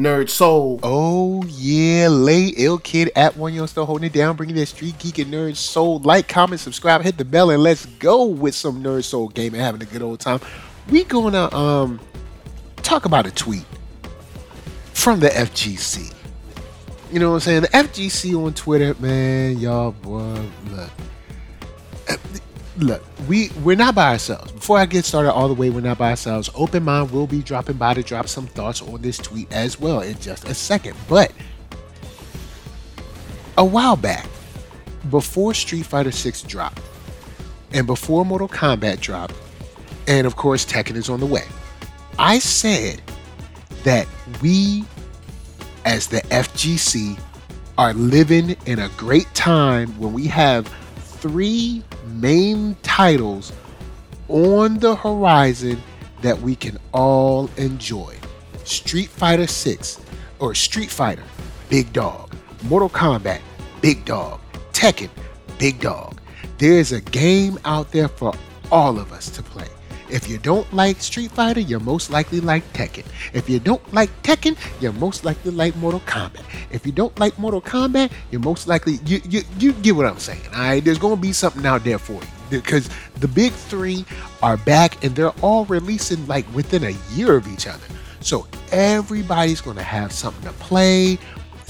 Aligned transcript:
Nerd 0.00 0.30
Soul. 0.30 0.80
Oh 0.82 1.44
yeah, 1.46 2.08
lay 2.08 2.48
ill 2.56 2.78
kid 2.78 3.10
at 3.14 3.36
one 3.36 3.52
yo 3.52 3.66
still 3.66 3.84
holding 3.84 4.06
it 4.06 4.12
down, 4.12 4.36
bringing 4.36 4.56
that 4.56 4.66
street 4.66 4.98
geek 4.98 5.18
and 5.18 5.32
nerd 5.32 5.56
soul. 5.56 5.98
Like, 5.98 6.26
comment, 6.26 6.60
subscribe, 6.60 7.02
hit 7.02 7.18
the 7.18 7.24
bell, 7.24 7.50
and 7.50 7.62
let's 7.62 7.84
go 7.86 8.24
with 8.24 8.54
some 8.54 8.82
nerd 8.82 9.04
soul 9.04 9.28
game 9.28 9.52
and 9.54 9.62
having 9.62 9.82
a 9.82 9.86
good 9.86 10.02
old 10.02 10.20
time. 10.20 10.40
We 10.88 11.04
gonna 11.04 11.54
um 11.54 12.00
talk 12.76 13.04
about 13.04 13.26
a 13.26 13.30
tweet 13.30 13.66
from 14.94 15.20
the 15.20 15.28
FGC. 15.28 16.14
You 17.12 17.18
know 17.18 17.30
what 17.30 17.34
I'm 17.34 17.40
saying? 17.40 17.62
The 17.62 17.68
FGC 17.68 18.34
on 18.42 18.54
Twitter, 18.54 18.94
man, 19.00 19.58
y'all 19.58 19.92
boy, 19.92 20.40
look. 20.70 20.90
Look, 22.80 23.04
we 23.28 23.50
we're 23.62 23.76
not 23.76 23.94
by 23.94 24.12
ourselves. 24.12 24.52
Before 24.52 24.78
I 24.78 24.86
get 24.86 25.04
started 25.04 25.32
all 25.32 25.48
the 25.48 25.54
way, 25.54 25.68
we're 25.68 25.82
not 25.82 25.98
by 25.98 26.10
ourselves. 26.10 26.48
Open 26.54 26.82
Mynd 26.84 27.10
will 27.10 27.26
be 27.26 27.42
dropping 27.42 27.76
by 27.76 27.92
to 27.92 28.02
drop 28.02 28.26
some 28.26 28.46
thoughts 28.46 28.80
on 28.80 29.02
this 29.02 29.18
tweet 29.18 29.52
as 29.52 29.78
well 29.78 30.00
in 30.00 30.18
just 30.18 30.48
a 30.48 30.54
second. 30.54 30.96
But 31.06 31.30
a 33.58 33.64
while 33.64 33.96
back, 33.96 34.26
before 35.10 35.52
Street 35.52 35.84
Fighter 35.84 36.10
6 36.10 36.42
dropped, 36.42 36.80
and 37.72 37.86
before 37.86 38.24
Mortal 38.24 38.48
Kombat 38.48 39.00
dropped, 39.00 39.34
and 40.08 40.26
of 40.26 40.36
course 40.36 40.64
Tekken 40.64 40.96
is 40.96 41.10
on 41.10 41.20
the 41.20 41.26
way, 41.26 41.44
I 42.18 42.38
said 42.38 43.02
that 43.84 44.06
we, 44.40 44.84
as 45.84 46.06
the 46.06 46.22
FGC, 46.30 47.20
are 47.76 47.92
living 47.92 48.56
in 48.64 48.78
a 48.78 48.88
great 48.96 49.32
time 49.34 49.88
when 49.98 50.14
we 50.14 50.26
have 50.28 50.66
three 51.20 51.82
main 52.06 52.74
titles 52.82 53.52
on 54.28 54.78
the 54.78 54.96
horizon 54.96 55.80
that 56.22 56.40
we 56.40 56.56
can 56.56 56.78
all 56.92 57.50
enjoy 57.56 58.16
Street 58.64 59.08
Fighter 59.08 59.46
6 59.46 60.00
or 60.38 60.54
Street 60.54 60.90
Fighter, 60.90 61.24
Big 61.68 61.92
Dog, 61.92 62.34
Mortal 62.64 62.88
Kombat, 62.88 63.40
Big 63.80 64.04
Dog, 64.04 64.40
Tekken, 64.72 65.10
Big 65.58 65.80
Dog. 65.80 66.18
There's 66.58 66.92
a 66.92 67.00
game 67.00 67.58
out 67.64 67.90
there 67.92 68.08
for 68.08 68.32
all 68.70 68.98
of 68.98 69.12
us 69.12 69.28
to 69.30 69.42
play. 69.42 69.68
If 70.10 70.28
you 70.28 70.38
don't 70.38 70.70
like 70.72 71.00
Street 71.00 71.30
Fighter, 71.30 71.60
you're 71.60 71.80
most 71.80 72.10
likely 72.10 72.40
like 72.40 72.64
Tekken. 72.72 73.06
If 73.32 73.48
you 73.48 73.60
don't 73.60 73.82
like 73.94 74.10
Tekken, 74.22 74.56
you're 74.80 74.92
most 74.92 75.24
likely 75.24 75.52
like 75.52 75.76
Mortal 75.76 76.00
Kombat. 76.00 76.44
If 76.70 76.84
you 76.84 76.92
don't 76.92 77.16
like 77.18 77.38
Mortal 77.38 77.62
Kombat, 77.62 78.10
you're 78.30 78.40
most 78.40 78.66
likely 78.66 78.98
you 79.06 79.20
you, 79.28 79.42
you 79.58 79.72
get 79.72 79.94
what 79.96 80.06
I'm 80.06 80.18
saying. 80.18 80.42
All 80.52 80.60
right, 80.60 80.84
there's 80.84 80.98
gonna 80.98 81.16
be 81.16 81.32
something 81.32 81.64
out 81.64 81.84
there 81.84 81.98
for 81.98 82.14
you 82.14 82.28
because 82.50 82.88
the 83.20 83.28
big 83.28 83.52
three 83.52 84.04
are 84.42 84.56
back 84.56 85.04
and 85.04 85.14
they're 85.14 85.34
all 85.42 85.64
releasing 85.66 86.26
like 86.26 86.52
within 86.54 86.84
a 86.84 86.96
year 87.14 87.36
of 87.36 87.46
each 87.46 87.66
other. 87.66 87.86
So 88.20 88.46
everybody's 88.72 89.60
gonna 89.60 89.82
have 89.82 90.12
something 90.12 90.44
to 90.44 90.52
play, 90.58 91.18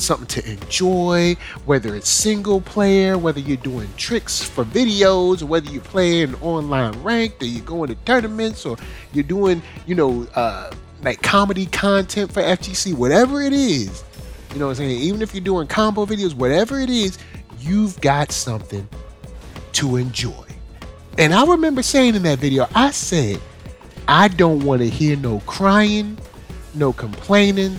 something 0.00 0.26
to 0.28 0.50
enjoy, 0.50 1.36
whether 1.64 1.94
it's 1.94 2.08
single 2.08 2.60
player, 2.60 3.16
whether 3.18 3.40
you're 3.40 3.56
doing 3.58 3.88
tricks 3.96 4.42
for 4.42 4.64
videos, 4.64 5.42
whether 5.42 5.70
you're 5.70 5.82
playing 5.82 6.34
online 6.36 7.00
ranked, 7.02 7.42
or 7.42 7.46
you're 7.46 7.64
going 7.64 7.88
to 7.88 7.94
tournaments, 8.06 8.66
or 8.66 8.76
you're 9.12 9.24
doing, 9.24 9.62
you 9.86 9.94
know, 9.94 10.26
uh, 10.34 10.72
like 11.02 11.22
comedy 11.22 11.66
content 11.66 12.32
for 12.32 12.42
FGC, 12.42 12.94
whatever 12.94 13.40
it 13.42 13.52
is, 13.52 14.04
you 14.52 14.58
know 14.58 14.66
what 14.66 14.72
I'm 14.72 14.76
saying? 14.76 15.00
Even 15.00 15.22
if 15.22 15.34
you're 15.34 15.44
doing 15.44 15.66
combo 15.68 16.04
videos, 16.04 16.34
whatever 16.34 16.80
it 16.80 16.90
is, 16.90 17.18
you've 17.60 18.00
got 18.00 18.32
something 18.32 18.88
to 19.72 19.96
enjoy. 19.96 20.44
And 21.18 21.32
I 21.34 21.44
remember 21.44 21.82
saying 21.82 22.14
in 22.16 22.22
that 22.24 22.38
video, 22.38 22.66
I 22.74 22.90
said, 22.90 23.40
I 24.08 24.28
don't 24.28 24.64
want 24.64 24.80
to 24.80 24.88
hear 24.88 25.16
no 25.16 25.40
crying, 25.40 26.18
no 26.74 26.92
complaining, 26.92 27.78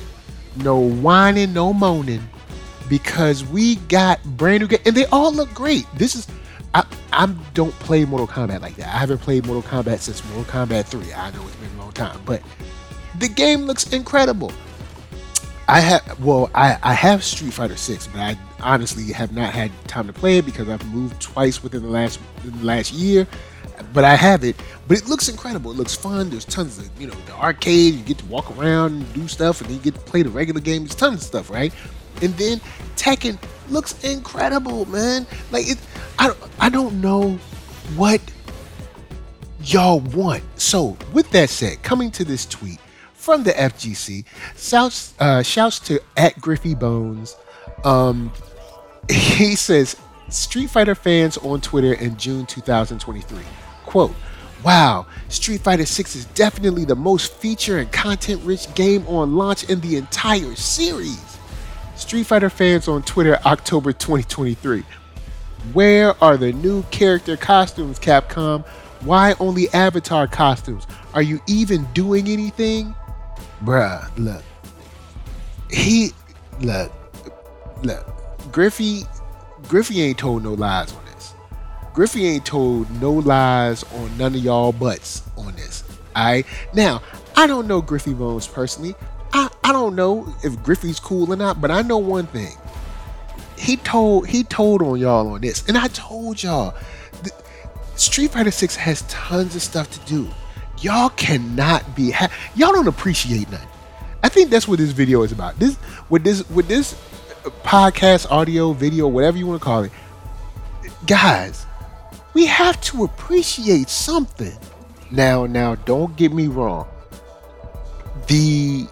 no 0.57 0.77
whining, 0.77 1.53
no 1.53 1.73
moaning, 1.73 2.27
because 2.89 3.45
we 3.45 3.75
got 3.75 4.23
brand 4.23 4.61
new 4.61 4.67
games, 4.67 4.83
and 4.85 4.95
they 4.95 5.05
all 5.07 5.33
look 5.33 5.53
great. 5.53 5.85
This 5.95 6.16
is, 6.16 6.27
I, 6.73 6.85
I 7.13 7.33
don't 7.53 7.73
play 7.80 8.05
Mortal 8.05 8.27
Kombat 8.27 8.61
like 8.61 8.75
that. 8.75 8.88
I 8.88 8.97
haven't 8.97 9.19
played 9.19 9.45
Mortal 9.45 9.63
Kombat 9.63 10.00
since 10.00 10.23
Mortal 10.25 10.45
Kombat 10.45 10.85
3. 10.85 11.13
I 11.13 11.31
know 11.31 11.41
it's 11.45 11.56
been 11.56 11.72
a 11.78 11.81
long 11.81 11.91
time, 11.91 12.22
but 12.25 12.41
the 13.19 13.28
game 13.28 13.61
looks 13.61 13.91
incredible. 13.94 14.51
I 15.67 15.79
have 15.79 16.19
well, 16.19 16.50
I, 16.53 16.78
I 16.84 16.94
have 16.94 17.23
Street 17.23 17.53
Fighter 17.53 17.78
6, 17.78 18.07
but 18.07 18.19
I 18.19 18.38
honestly 18.59 19.13
have 19.13 19.31
not 19.31 19.53
had 19.53 19.72
time 19.88 20.06
to 20.07 20.13
play 20.13 20.40
it 20.40 20.45
because 20.45 20.67
I've 20.67 20.85
moved 20.94 21.22
twice 21.22 21.63
within 21.63 21.84
the 21.84 21.90
last 21.90 22.19
the 22.44 22.66
last 22.66 22.91
year. 22.91 23.25
But 23.94 24.03
I 24.03 24.16
have 24.16 24.44
it, 24.44 24.56
but 24.88 24.97
it 24.97 25.08
looks 25.08 25.30
incredible. 25.30 25.72
It 25.72 25.78
looks 25.78 25.96
fun. 25.96 26.30
There's 26.30 26.46
tons 26.46 26.78
of 26.78 26.90
you 27.00 27.08
know 27.08 27.14
the 27.25 27.34
arcade. 27.34 27.96
You 27.96 28.02
get 28.02 28.18
to 28.19 28.25
walk 28.25 28.56
around 28.58 28.94
and 28.94 29.14
do 29.14 29.28
stuff, 29.28 29.62
and 29.62 29.69
then 29.69 29.78
you 29.78 29.84
get 29.84 29.96
to 29.96 30.02
play 30.02 30.24
the 30.24 30.30
regular 30.30 30.62
games. 30.62 30.96
Tons 30.96 31.22
of 31.22 31.24
stuff, 31.24 31.50
right? 31.50 31.74
And 32.22 32.36
then 32.36 32.59
Tekken 32.96 33.38
looks 33.70 34.03
incredible, 34.03 34.86
man. 34.86 35.25
Like 35.52 35.70
it, 35.70 35.80
I 36.20 36.28
don't, 36.28 36.40
I 36.59 36.70
don't 36.70 37.02
know 37.02 37.31
what 37.96 38.22
y'all 39.64 40.00
want. 40.00 40.44
So 40.59 40.97
with 41.14 41.30
that 41.31 41.50
said, 41.50 41.81
coming 41.84 42.12
to 42.12 42.24
this 42.24 42.46
tweet 42.46 42.80
from 43.14 43.44
the 43.44 43.52
FGC, 43.52 44.25
shouts, 44.58 45.14
uh, 45.20 45.44
shouts 45.44 45.80
to 45.80 46.02
at 46.18 46.40
Griffy 46.40 46.75
Bones. 46.75 47.36
Um, 47.84 48.31
he 49.09 49.56
says, 49.56 49.96
Street 50.30 50.70
Fighter 50.70 50.96
fans 50.96 51.38
on 51.38 51.59
Twitter 51.62 51.94
in 51.94 52.18
June 52.18 52.46
2023. 52.46 53.40
Quote, 53.86 54.14
Wow, 54.64 55.08
Street 55.28 55.62
Fighter 55.62 55.86
6 55.86 56.16
is 56.16 56.25
definitely 56.25 56.86
the 56.86 56.96
most 56.96 57.34
feature 57.34 57.80
and 57.80 57.92
content 57.92 58.42
rich 58.44 58.74
game 58.75 59.08
on 59.08 59.36
launch 59.36 59.64
in 59.69 59.80
the 59.81 59.96
entire 59.97 60.56
series. 60.56 61.38
Street 61.96 62.24
Fighter 62.24 62.50
fans 62.50 62.88
on 62.88 63.02
Twitter, 63.03 63.40
October 63.46 63.91
2023. 63.91 64.84
Where 65.74 66.22
are 66.24 66.38
the 66.38 66.53
new 66.53 66.84
character 66.84 67.38
costumes, 67.38 68.00
Capcom? 68.00 68.66
Why 69.02 69.34
only 69.40 69.68
avatar 69.70 70.28
costumes? 70.28 70.86
Are 71.14 71.22
you 71.22 71.40
even 71.47 71.88
doing 71.94 72.28
anything? 72.28 72.96
Bruh, 73.64 74.09
look. 74.18 74.44
He 75.70 76.12
look 76.59 76.91
look. 77.84 78.06
Griffy 78.52 79.03
Griffy 79.68 80.02
ain't 80.02 80.18
told 80.18 80.44
no 80.44 80.53
lies. 80.53 80.94
Griffy 81.94 82.25
ain't 82.25 82.46
told 82.46 82.90
no 83.02 83.12
lies 83.12 83.84
on 83.96 84.18
none 84.18 84.35
of 84.35 84.41
y'all 84.41 84.72
butts 84.72 85.24
on 85.38 85.53
this. 85.56 85.84
Alright? 86.16 86.46
Now, 86.74 87.02
I 87.35 87.47
don't 87.47 87.68
know 87.68 87.81
Griffy 87.81 88.13
Bones 88.13 88.47
personally. 88.47 88.96
I, 89.34 89.50
I 89.63 89.72
don't 89.72 89.96
know 89.96 90.34
if 90.44 90.62
Griffy's 90.63 91.00
cool 91.00 91.31
or 91.31 91.35
not, 91.35 91.62
but 91.62 91.72
I 91.72 91.81
know 91.81 91.97
one 91.97 92.28
thing. 92.28 92.56
He 93.57 93.78
told 93.78 94.28
he 94.28 94.44
told 94.44 94.81
on 94.81 95.00
y'all 95.00 95.28
on 95.28 95.41
this. 95.41 95.68
And 95.68 95.78
I 95.78 95.88
told 95.90 96.41
y'all 96.41 96.75
Street 97.96 98.31
Fighter 98.31 98.52
6 98.52 98.75
has 98.78 99.03
tons 99.03 99.56
of 99.56 99.62
stuff 99.62 99.91
to 99.91 100.00
do. 100.09 100.28
Y'all 100.79 101.09
cannot 101.09 101.96
be 101.96 102.09
ha- 102.09 102.31
y'all 102.56 102.73
don't 102.73 102.88
appreciate 102.88 103.50
nothing. 103.52 103.68
I 104.23 104.29
think 104.29 104.50
that's 104.50 104.68
what 104.68 104.79
this 104.79 104.91
video 104.91 105.22
is 105.22 105.31
about. 105.31 105.59
This 105.59 105.78
with 106.09 106.23
this 106.23 106.47
with 106.50 106.68
this 106.68 106.94
uh, 107.46 107.50
podcast, 107.63 108.29
audio, 108.31 108.73
video, 108.73 109.08
whatever 109.08 109.38
you 109.38 109.46
want 109.46 109.62
to 109.62 109.66
call 109.66 109.84
it. 109.84 109.91
Guys, 111.06 111.66
we 112.34 112.46
have 112.46 112.80
to 112.81 113.03
appreciate 113.03 113.90
something. 113.90 114.58
Now, 115.12 115.46
now 115.46 115.75
don't 115.75 116.16
get 116.16 116.34
me 116.34 116.47
wrong. 116.47 116.88
The 118.28 118.88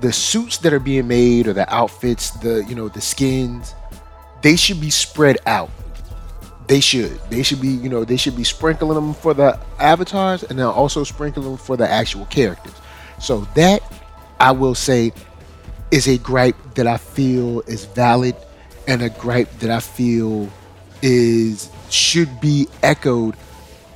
the 0.00 0.12
suits 0.12 0.58
that 0.58 0.72
are 0.72 0.80
being 0.80 1.08
made 1.08 1.48
or 1.48 1.52
the 1.52 1.72
outfits, 1.72 2.30
the 2.30 2.64
you 2.68 2.74
know, 2.74 2.88
the 2.88 3.00
skins, 3.00 3.74
they 4.42 4.56
should 4.56 4.80
be 4.80 4.90
spread 4.90 5.38
out. 5.46 5.70
They 6.68 6.80
should. 6.80 7.18
They 7.30 7.42
should 7.42 7.60
be, 7.60 7.68
you 7.68 7.88
know, 7.88 8.04
they 8.04 8.16
should 8.16 8.36
be 8.36 8.44
sprinkling 8.44 8.94
them 8.94 9.14
for 9.14 9.34
the 9.34 9.58
avatars 9.78 10.42
and 10.42 10.58
then 10.58 10.66
also 10.66 11.04
sprinkling 11.04 11.46
them 11.46 11.56
for 11.56 11.76
the 11.76 11.88
actual 11.88 12.26
characters. 12.26 12.74
So 13.20 13.46
that 13.54 13.80
I 14.40 14.50
will 14.50 14.74
say 14.74 15.12
is 15.90 16.08
a 16.08 16.18
gripe 16.18 16.56
that 16.74 16.86
I 16.86 16.96
feel 16.96 17.60
is 17.62 17.84
valid 17.84 18.34
and 18.88 19.02
a 19.02 19.08
gripe 19.10 19.50
that 19.60 19.70
I 19.70 19.80
feel 19.80 20.50
is 21.02 21.70
should 21.90 22.40
be 22.40 22.68
echoed 22.82 23.36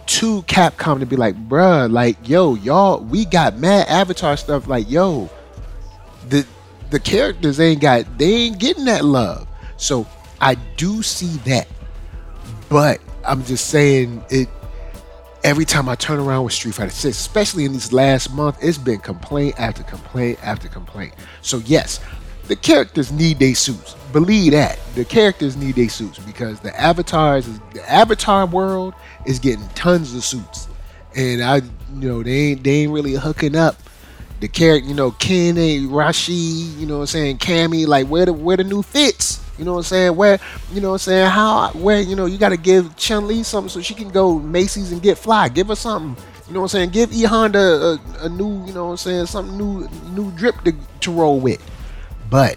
to 0.06 0.42
Capcom 0.42 0.98
to 1.00 1.06
be 1.06 1.16
like, 1.16 1.37
bruh, 1.48 1.90
like, 1.90 2.28
yo, 2.28 2.54
y'all, 2.56 3.00
we 3.00 3.25
got 3.25 3.58
mad 3.58 3.87
avatar 3.88 4.37
stuff. 4.37 4.66
Like, 4.66 4.90
yo, 4.90 5.31
the 6.28 6.46
the 6.90 6.98
characters 6.98 7.60
ain't 7.60 7.81
got 7.81 8.19
they 8.19 8.32
ain't 8.32 8.58
getting 8.58 8.84
that 8.87 9.04
love. 9.04 9.46
So 9.76 10.06
I 10.40 10.56
do 10.76 11.02
see 11.02 11.37
that. 11.48 11.69
But 12.69 13.00
I'm 13.25 13.44
just 13.44 13.69
saying 13.69 14.25
it 14.31 14.48
every 15.44 15.64
time 15.64 15.88
I 15.88 15.94
turn 15.94 16.19
around 16.19 16.44
with 16.44 16.52
Street 16.52 16.75
Fighter 16.75 16.90
6, 16.90 17.16
especially 17.16 17.64
in 17.64 17.72
this 17.72 17.92
last 17.92 18.32
month, 18.32 18.58
it's 18.60 18.78
been 18.78 18.98
complaint 18.98 19.58
after 19.58 19.82
complaint 19.82 20.38
after 20.42 20.69
complaint. 20.69 21.14
So 21.42 21.58
yes, 21.58 22.00
the 22.50 22.56
characters 22.56 23.12
need 23.12 23.38
their 23.38 23.55
suits. 23.55 23.94
Believe 24.12 24.50
that. 24.50 24.81
The 24.97 25.05
characters 25.05 25.56
need 25.56 25.76
their 25.76 25.88
suits 25.88 26.19
because 26.19 26.58
the 26.58 26.79
avatars 26.79 27.47
the 27.73 27.88
avatar 27.88 28.44
world 28.44 28.93
is 29.25 29.38
getting 29.38 29.69
tons 29.69 30.12
of 30.17 30.25
suits. 30.25 30.67
And 31.14 31.44
I 31.44 31.58
you 31.58 32.08
know, 32.08 32.25
they 32.25 32.32
ain't 32.32 32.64
they 32.64 32.70
ain't 32.82 32.93
really 32.93 33.14
hooking 33.14 33.55
up 33.55 33.76
the 34.41 34.49
character, 34.49 34.88
you 34.88 34.97
know, 34.97 35.12
Ken 35.12 35.56
and 35.58 35.94
Rashid, 35.94 36.35
you 36.35 36.87
know 36.87 36.97
what 36.97 37.02
I'm 37.02 37.06
saying, 37.06 37.38
Cammy, 37.38 37.87
like 37.87 38.08
where 38.08 38.26
the 38.26 38.32
where 38.32 38.56
the 38.56 38.64
new 38.64 38.82
fits. 38.82 39.41
You 39.56 39.64
know 39.64 39.75
what 39.75 39.79
I'm 39.79 39.85
saying? 39.85 40.17
Where 40.17 40.41
you 40.73 40.81
know 40.81 40.88
what 40.88 40.94
I'm 40.94 40.99
saying? 40.99 41.31
How 41.31 41.69
where 41.75 42.00
you 42.00 42.17
know 42.17 42.26
you 42.26 42.37
gotta 42.37 42.56
give 42.56 42.97
Chun 42.97 43.29
Li 43.29 43.44
something 43.44 43.69
so 43.69 43.81
she 43.81 43.94
can 43.94 44.08
go 44.08 44.41
Macy's 44.41 44.91
and 44.91 45.00
get 45.00 45.19
fly. 45.19 45.49
Give 45.50 45.69
her 45.69 45.76
something. 45.76 46.20
You 46.49 46.55
know 46.55 46.62
what 46.62 46.75
I'm 46.75 46.81
saying? 46.81 46.91
Give 46.91 47.12
E 47.12 47.23
Honda 47.23 47.61
a, 48.20 48.25
a, 48.25 48.29
new, 48.29 48.67
you 48.67 48.73
know 48.73 48.87
what 48.87 48.91
I'm 48.91 48.97
saying, 48.97 49.26
something 49.26 49.56
new 49.56 49.88
new 50.11 50.32
drip 50.32 50.61
to, 50.64 50.75
to 51.02 51.12
roll 51.12 51.38
with. 51.38 51.64
But 52.31 52.56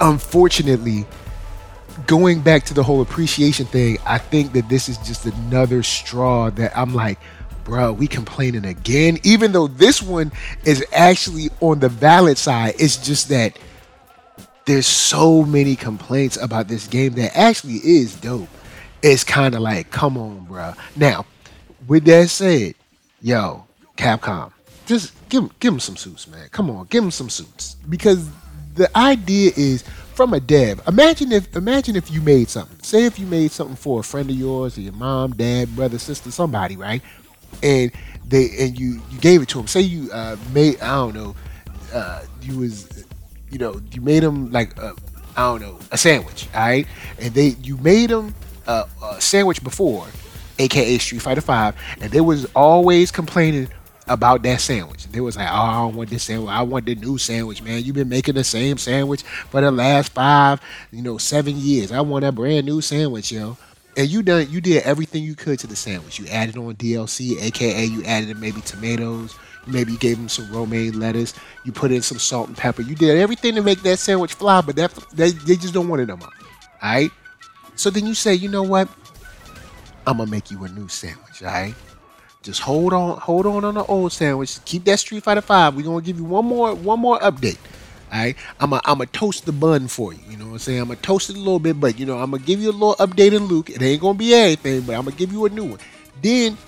unfortunately, 0.00 1.06
going 2.06 2.40
back 2.40 2.64
to 2.64 2.74
the 2.74 2.82
whole 2.82 3.00
appreciation 3.00 3.66
thing, 3.66 3.98
I 4.04 4.18
think 4.18 4.52
that 4.52 4.68
this 4.68 4.88
is 4.88 4.98
just 4.98 5.24
another 5.24 5.82
straw 5.82 6.50
that 6.50 6.76
I'm 6.76 6.94
like, 6.94 7.18
bro, 7.64 7.92
we 7.92 8.08
complaining 8.08 8.64
again. 8.64 9.18
Even 9.22 9.52
though 9.52 9.68
this 9.68 10.02
one 10.02 10.32
is 10.64 10.84
actually 10.92 11.50
on 11.60 11.78
the 11.78 11.88
valid 11.88 12.38
side, 12.38 12.74
it's 12.78 12.96
just 12.96 13.28
that 13.28 13.58
there's 14.64 14.86
so 14.86 15.44
many 15.44 15.76
complaints 15.76 16.36
about 16.36 16.68
this 16.68 16.86
game 16.86 17.14
that 17.14 17.36
actually 17.36 17.76
is 17.76 18.14
dope. 18.16 18.48
It's 19.02 19.24
kind 19.24 19.54
of 19.54 19.60
like, 19.60 19.90
come 19.90 20.16
on, 20.16 20.44
bro. 20.44 20.74
Now, 20.94 21.26
with 21.88 22.04
that 22.04 22.30
said, 22.30 22.74
yo, 23.20 23.64
Capcom, 23.96 24.52
just 24.86 25.12
give 25.28 25.58
give 25.60 25.72
them 25.72 25.80
some 25.80 25.96
suits, 25.96 26.26
man. 26.28 26.48
Come 26.50 26.70
on, 26.70 26.86
give 26.86 27.04
him 27.04 27.10
some 27.10 27.30
suits 27.30 27.76
because 27.88 28.28
the 28.74 28.96
idea 28.96 29.52
is 29.56 29.82
from 30.14 30.34
a 30.34 30.40
dev. 30.40 30.80
Imagine 30.86 31.32
if 31.32 31.54
imagine 31.56 31.96
if 31.96 32.10
you 32.10 32.20
made 32.20 32.48
something. 32.48 32.78
Say 32.82 33.04
if 33.04 33.18
you 33.18 33.26
made 33.26 33.50
something 33.50 33.76
for 33.76 34.00
a 34.00 34.02
friend 34.02 34.28
of 34.30 34.36
yours, 34.36 34.76
or 34.78 34.82
your 34.82 34.92
mom, 34.92 35.32
dad, 35.32 35.74
brother, 35.74 35.98
sister, 35.98 36.30
somebody, 36.30 36.76
right? 36.76 37.02
And 37.62 37.92
they 38.26 38.50
and 38.58 38.78
you 38.78 39.00
you 39.10 39.18
gave 39.20 39.42
it 39.42 39.48
to 39.50 39.58
them. 39.58 39.66
Say 39.66 39.82
you 39.82 40.10
uh, 40.12 40.36
made 40.52 40.80
I 40.80 40.94
don't 40.94 41.14
know, 41.14 41.36
uh, 41.92 42.22
you 42.40 42.58
was 42.58 43.04
you 43.50 43.58
know 43.58 43.80
you 43.92 44.00
made 44.00 44.22
them 44.22 44.50
like 44.50 44.78
I 44.78 44.92
I 45.36 45.42
don't 45.42 45.62
know 45.62 45.78
a 45.90 45.98
sandwich, 45.98 46.48
all 46.54 46.60
right? 46.60 46.86
And 47.18 47.34
they 47.34 47.48
you 47.62 47.76
made 47.78 48.10
them 48.10 48.34
a, 48.66 48.86
a 49.02 49.20
sandwich 49.20 49.62
before, 49.62 50.06
aka 50.58 50.98
Street 50.98 51.22
Fighter 51.22 51.40
Five, 51.40 51.74
and 52.00 52.10
they 52.10 52.20
was 52.20 52.46
always 52.54 53.10
complaining 53.10 53.68
about 54.08 54.42
that 54.42 54.60
sandwich. 54.60 55.06
They 55.06 55.20
was 55.20 55.36
like, 55.36 55.48
"Oh, 55.48 55.54
I 55.54 55.72
don't 55.80 55.94
want 55.96 56.10
this 56.10 56.24
sandwich. 56.24 56.50
I 56.50 56.62
want 56.62 56.86
the 56.86 56.94
new 56.94 57.18
sandwich, 57.18 57.62
man. 57.62 57.84
You've 57.84 57.94
been 57.94 58.08
making 58.08 58.34
the 58.34 58.44
same 58.44 58.78
sandwich 58.78 59.22
for 59.22 59.60
the 59.60 59.70
last 59.70 60.12
five, 60.12 60.60
you 60.90 61.02
know, 61.02 61.18
seven 61.18 61.56
years. 61.56 61.92
I 61.92 62.00
want 62.00 62.24
a 62.24 62.32
brand 62.32 62.66
new 62.66 62.80
sandwich, 62.80 63.32
yo." 63.32 63.56
And 63.94 64.08
you 64.08 64.22
done, 64.22 64.46
you 64.50 64.62
did 64.62 64.84
everything 64.84 65.22
you 65.22 65.34
could 65.34 65.58
to 65.58 65.66
the 65.66 65.76
sandwich. 65.76 66.18
You 66.18 66.26
added 66.28 66.56
on 66.56 66.74
DLC, 66.76 67.42
aka 67.42 67.84
you 67.84 68.02
added 68.04 68.38
maybe 68.38 68.62
tomatoes. 68.62 69.34
Maybe 69.66 69.92
you 69.92 69.98
gave 69.98 70.16
them 70.16 70.28
some 70.28 70.50
romaine 70.50 70.98
lettuce. 70.98 71.34
You 71.64 71.72
put 71.72 71.92
in 71.92 72.02
some 72.02 72.18
salt 72.18 72.48
and 72.48 72.56
pepper. 72.56 72.82
You 72.82 72.94
did 72.94 73.18
everything 73.18 73.54
to 73.54 73.62
make 73.62 73.82
that 73.82 73.98
sandwich 73.98 74.34
fly, 74.34 74.60
but 74.62 74.76
that 74.76 74.92
they, 75.12 75.30
they 75.30 75.56
just 75.56 75.74
don't 75.74 75.88
want 75.88 76.02
it 76.02 76.06
no 76.06 76.16
more. 76.16 76.28
All 76.82 76.92
right. 76.94 77.10
So 77.76 77.90
then 77.90 78.06
you 78.06 78.14
say, 78.14 78.34
you 78.34 78.48
know 78.48 78.62
what? 78.62 78.88
I'm 80.06 80.16
gonna 80.16 80.30
make 80.30 80.50
you 80.50 80.64
a 80.64 80.68
new 80.68 80.88
sandwich. 80.88 81.42
All 81.42 81.48
right. 81.48 81.74
Just 82.42 82.60
hold 82.60 82.92
on, 82.92 83.18
hold 83.18 83.46
on 83.46 83.64
on 83.64 83.74
the 83.74 83.84
old 83.84 84.12
sandwich. 84.12 84.58
Keep 84.64 84.84
that 84.84 84.98
Street 84.98 85.22
Fighter 85.22 85.40
Five. 85.40 85.76
We're 85.76 85.84
gonna 85.84 86.02
give 86.02 86.18
you 86.18 86.24
one 86.24 86.44
more, 86.44 86.74
one 86.74 86.98
more 86.98 87.20
update. 87.20 87.58
All 88.12 88.18
right, 88.18 88.36
I'm 88.58 88.72
a, 88.72 88.80
I'm 88.84 89.00
a 89.00 89.06
toast 89.06 89.46
the 89.46 89.52
bun 89.52 89.86
for 89.86 90.12
you. 90.12 90.18
You 90.28 90.36
know 90.36 90.46
what 90.46 90.52
I'm 90.52 90.58
saying? 90.58 90.80
I'm 90.80 90.88
gonna 90.88 91.00
toast 91.00 91.30
it 91.30 91.36
a 91.36 91.38
little 91.38 91.60
bit, 91.60 91.78
but 91.78 92.00
you 92.00 92.04
know 92.04 92.18
I'm 92.18 92.32
gonna 92.32 92.42
give 92.42 92.60
you 92.60 92.70
a 92.70 92.72
little 92.72 92.96
update 92.96 93.32
in 93.32 93.44
Luke. 93.44 93.70
It 93.70 93.80
ain't 93.80 94.00
gonna 94.00 94.18
be 94.18 94.34
everything, 94.34 94.80
but 94.80 94.96
I'm 94.96 95.04
gonna 95.04 95.14
give 95.14 95.32
you 95.32 95.46
a 95.46 95.50
new 95.50 95.64
one. 95.66 95.78
Then 96.20 96.58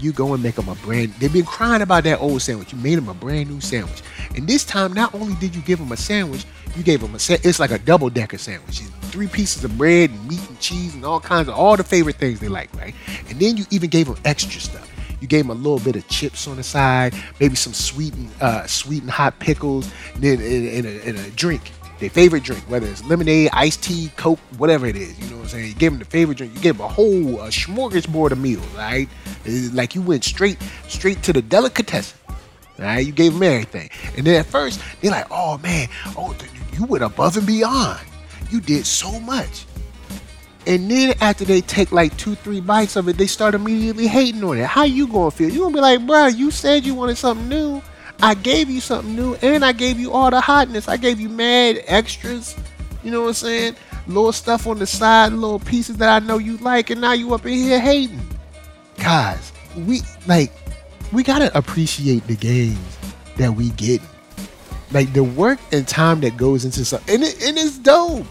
you 0.00 0.12
go 0.12 0.32
and 0.32 0.42
make 0.42 0.54
them 0.54 0.68
a 0.70 0.74
brand. 0.76 1.12
They've 1.18 1.32
been 1.32 1.44
crying 1.44 1.82
about 1.82 2.04
that 2.04 2.20
old 2.20 2.40
sandwich. 2.40 2.72
You 2.72 2.78
made 2.78 2.94
them 2.94 3.10
a 3.10 3.14
brand 3.14 3.50
new 3.50 3.60
sandwich, 3.60 4.02
and 4.34 4.48
this 4.48 4.64
time 4.64 4.94
not 4.94 5.14
only 5.14 5.34
did 5.34 5.54
you 5.54 5.60
give 5.60 5.78
them 5.78 5.92
a 5.92 5.96
sandwich, 5.98 6.46
you 6.74 6.82
gave 6.82 7.02
them 7.02 7.14
a 7.14 7.18
set. 7.18 7.44
It's 7.44 7.60
like 7.60 7.70
a 7.70 7.78
double 7.78 8.08
decker 8.08 8.38
sandwich. 8.38 8.80
It's 8.80 8.90
three 9.10 9.26
pieces 9.26 9.62
of 9.62 9.76
bread, 9.76 10.08
and 10.08 10.26
meat, 10.26 10.40
and 10.48 10.58
cheese, 10.58 10.94
and 10.94 11.04
all 11.04 11.20
kinds 11.20 11.48
of 11.48 11.54
all 11.54 11.76
the 11.76 11.84
favorite 11.84 12.16
things 12.16 12.40
they 12.40 12.48
like, 12.48 12.74
right? 12.76 12.94
And 13.28 13.38
then 13.38 13.58
you 13.58 13.66
even 13.70 13.90
gave 13.90 14.06
them 14.06 14.16
extra 14.24 14.58
stuff. 14.58 14.90
You 15.20 15.26
gave 15.26 15.46
them 15.46 15.50
a 15.50 15.60
little 15.60 15.80
bit 15.80 15.96
of 15.96 16.06
chips 16.08 16.46
on 16.46 16.56
the 16.56 16.62
side, 16.62 17.14
maybe 17.40 17.56
some 17.56 17.72
sweet 17.72 18.14
and 18.14 18.30
uh, 18.40 18.66
sweet 18.66 19.02
and 19.02 19.10
hot 19.10 19.38
pickles, 19.38 19.90
and 20.14 20.22
then 20.22 20.40
in, 20.40 20.86
a, 20.86 21.08
in 21.08 21.16
a 21.16 21.30
drink, 21.30 21.72
their 21.98 22.10
favorite 22.10 22.44
drink, 22.44 22.62
whether 22.68 22.86
it's 22.86 23.04
lemonade, 23.04 23.50
iced 23.52 23.82
tea, 23.82 24.10
coke, 24.16 24.38
whatever 24.56 24.86
it 24.86 24.96
is. 24.96 25.18
You 25.18 25.30
know 25.30 25.36
what 25.36 25.42
I'm 25.44 25.48
saying? 25.48 25.68
You 25.68 25.74
gave 25.74 25.90
them 25.92 25.98
the 25.98 26.04
favorite 26.04 26.38
drink. 26.38 26.54
You 26.54 26.60
gave 26.60 26.76
them 26.76 26.86
a 26.86 26.88
whole 26.88 27.40
uh, 27.40 27.48
smorgasbord 27.48 28.30
of 28.30 28.38
meals, 28.38 28.66
right? 28.76 29.08
Like 29.72 29.94
you 29.94 30.02
went 30.02 30.24
straight 30.24 30.58
straight 30.86 31.22
to 31.24 31.32
the 31.32 31.42
delicatessen. 31.42 32.16
Right, 32.78 33.04
you 33.04 33.10
gave 33.10 33.32
them 33.32 33.42
everything, 33.42 33.90
and 34.16 34.24
then 34.24 34.36
at 34.36 34.46
first 34.46 34.80
they're 35.00 35.10
like, 35.10 35.26
"Oh 35.32 35.58
man, 35.58 35.88
oh 36.16 36.32
you 36.72 36.84
went 36.84 37.02
above 37.02 37.36
and 37.36 37.44
beyond. 37.44 37.98
You 38.52 38.60
did 38.60 38.86
so 38.86 39.18
much." 39.18 39.66
And 40.66 40.90
then 40.90 41.14
after 41.20 41.44
they 41.44 41.60
take 41.60 41.92
like 41.92 42.16
two, 42.16 42.34
three 42.34 42.60
bites 42.60 42.96
of 42.96 43.08
it, 43.08 43.16
they 43.16 43.26
start 43.26 43.54
immediately 43.54 44.06
hating 44.06 44.44
on 44.44 44.58
it. 44.58 44.66
How 44.66 44.84
you 44.84 45.06
gonna 45.06 45.30
feel? 45.30 45.48
You 45.48 45.60
gonna 45.60 45.74
be 45.74 45.80
like, 45.80 46.06
bro, 46.06 46.26
you 46.26 46.50
said 46.50 46.84
you 46.84 46.94
wanted 46.94 47.16
something 47.16 47.48
new. 47.48 47.82
I 48.20 48.34
gave 48.34 48.68
you 48.68 48.80
something 48.80 49.14
new, 49.14 49.34
and 49.36 49.64
I 49.64 49.72
gave 49.72 49.98
you 49.98 50.12
all 50.12 50.30
the 50.30 50.40
hotness. 50.40 50.88
I 50.88 50.96
gave 50.96 51.20
you 51.20 51.28
mad 51.28 51.82
extras. 51.86 52.56
You 53.04 53.12
know 53.12 53.22
what 53.22 53.28
I'm 53.28 53.34
saying? 53.34 53.76
Little 54.08 54.32
stuff 54.32 54.66
on 54.66 54.78
the 54.78 54.86
side, 54.86 55.32
little 55.32 55.60
pieces 55.60 55.96
that 55.98 56.08
I 56.08 56.24
know 56.24 56.38
you 56.38 56.56
like, 56.58 56.90
and 56.90 57.00
now 57.00 57.12
you 57.12 57.32
up 57.34 57.46
in 57.46 57.52
here 57.52 57.78
hating. 57.80 58.20
Guys, 58.98 59.52
we 59.76 60.00
like 60.26 60.52
we 61.12 61.22
gotta 61.22 61.56
appreciate 61.56 62.26
the 62.26 62.34
games 62.36 62.98
that 63.36 63.52
we 63.52 63.70
get. 63.70 64.00
Like 64.90 65.12
the 65.12 65.22
work 65.22 65.60
and 65.70 65.86
time 65.86 66.20
that 66.20 66.36
goes 66.36 66.64
into 66.64 66.84
something, 66.84 67.14
and, 67.14 67.24
it, 67.24 67.42
and 67.42 67.56
it's 67.56 67.78
dope 67.78 68.26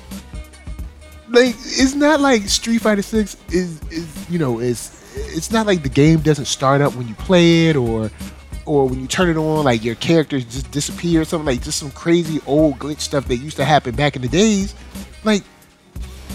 like 1.30 1.56
it's 1.58 1.96
not 1.96 2.20
like 2.22 2.48
Street 2.50 2.80
Fighter 2.80 3.02
Six 3.02 3.38
is 3.50 3.82
is 3.92 4.30
you 4.30 4.40
know 4.40 4.60
is 4.60 4.94
it's 5.16 5.52
not 5.52 5.66
like 5.66 5.84
the 5.84 5.90
game 5.90 6.20
doesn't 6.20 6.46
start 6.46 6.82
up 6.82 6.96
when 6.96 7.08
you 7.08 7.16
play 7.16 7.68
it 7.68 7.76
or 7.76 8.10
or 8.66 8.88
when 8.88 9.00
you 9.00 9.08
turn 9.08 9.30
it 9.30 9.38
on 9.38 9.66
like 9.66 9.84
your 9.84 9.96
characters 9.96 10.44
just 10.46 10.70
disappear 10.72 11.22
or 11.22 11.26
something 11.26 11.46
like 11.46 11.64
just 11.64 11.80
some 11.80 11.92
crazy 11.92 12.40
old 12.46 12.78
glitch 12.78 13.00
stuff 13.00 13.28
that 13.28 13.38
used 13.38 13.58
to 13.58 13.66
happen 13.66 13.96
back 13.96 14.16
in 14.16 14.22
the 14.22 14.28
days. 14.28 14.76
Like 15.24 15.44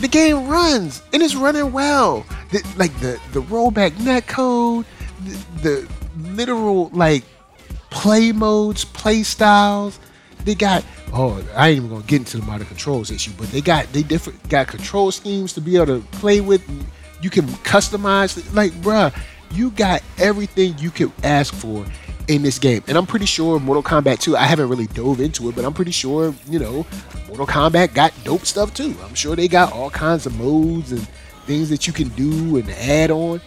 the 0.00 0.08
game 0.08 0.48
runs 0.48 1.02
and 1.12 1.22
it's 1.22 1.34
running 1.34 1.72
well. 1.72 2.26
The, 2.50 2.66
like 2.76 2.98
the 3.00 3.20
the 3.32 3.42
rollback 3.42 3.98
net 4.00 4.26
code, 4.26 4.86
the, 5.24 5.44
the 5.62 5.88
literal 6.34 6.88
like 6.92 7.24
play 7.90 8.32
modes, 8.32 8.84
play 8.84 9.22
styles. 9.22 9.98
They 10.44 10.54
got 10.54 10.84
oh, 11.12 11.44
I 11.54 11.68
ain't 11.68 11.78
even 11.78 11.90
gonna 11.90 12.02
get 12.04 12.20
into 12.20 12.38
the 12.38 12.44
modern 12.44 12.66
controls 12.66 13.10
issue, 13.10 13.32
but 13.36 13.50
they 13.50 13.60
got 13.60 13.92
they 13.92 14.02
different 14.02 14.48
got 14.48 14.68
control 14.68 15.10
schemes 15.10 15.52
to 15.54 15.60
be 15.60 15.76
able 15.76 15.86
to 15.86 16.00
play 16.12 16.40
with. 16.40 16.62
You 17.20 17.30
can 17.30 17.46
customize 17.46 18.52
like, 18.54 18.72
bruh, 18.82 19.14
you 19.52 19.70
got 19.70 20.02
everything 20.18 20.76
you 20.78 20.90
could 20.90 21.12
ask 21.22 21.54
for 21.54 21.84
in 22.28 22.42
this 22.42 22.58
game. 22.58 22.82
And 22.88 22.96
I'm 22.96 23.06
pretty 23.06 23.26
sure 23.26 23.58
Mortal 23.60 23.82
Kombat 23.82 24.20
2, 24.20 24.36
I 24.36 24.44
haven't 24.44 24.68
really 24.68 24.86
dove 24.88 25.20
into 25.20 25.48
it, 25.48 25.56
but 25.56 25.64
I'm 25.64 25.74
pretty 25.74 25.90
sure, 25.90 26.34
you 26.48 26.58
know, 26.58 26.86
Mortal 27.28 27.46
Kombat 27.46 27.94
got 27.94 28.12
dope 28.24 28.46
stuff 28.46 28.74
too. 28.74 28.94
I'm 29.04 29.14
sure 29.14 29.36
they 29.36 29.48
got 29.48 29.72
all 29.72 29.90
kinds 29.90 30.26
of 30.26 30.36
modes 30.38 30.92
and 30.92 31.06
things 31.46 31.68
that 31.70 31.86
you 31.86 31.92
can 31.92 32.08
do 32.10 32.56
and 32.56 32.68
add 32.70 33.10
on. 33.10 33.40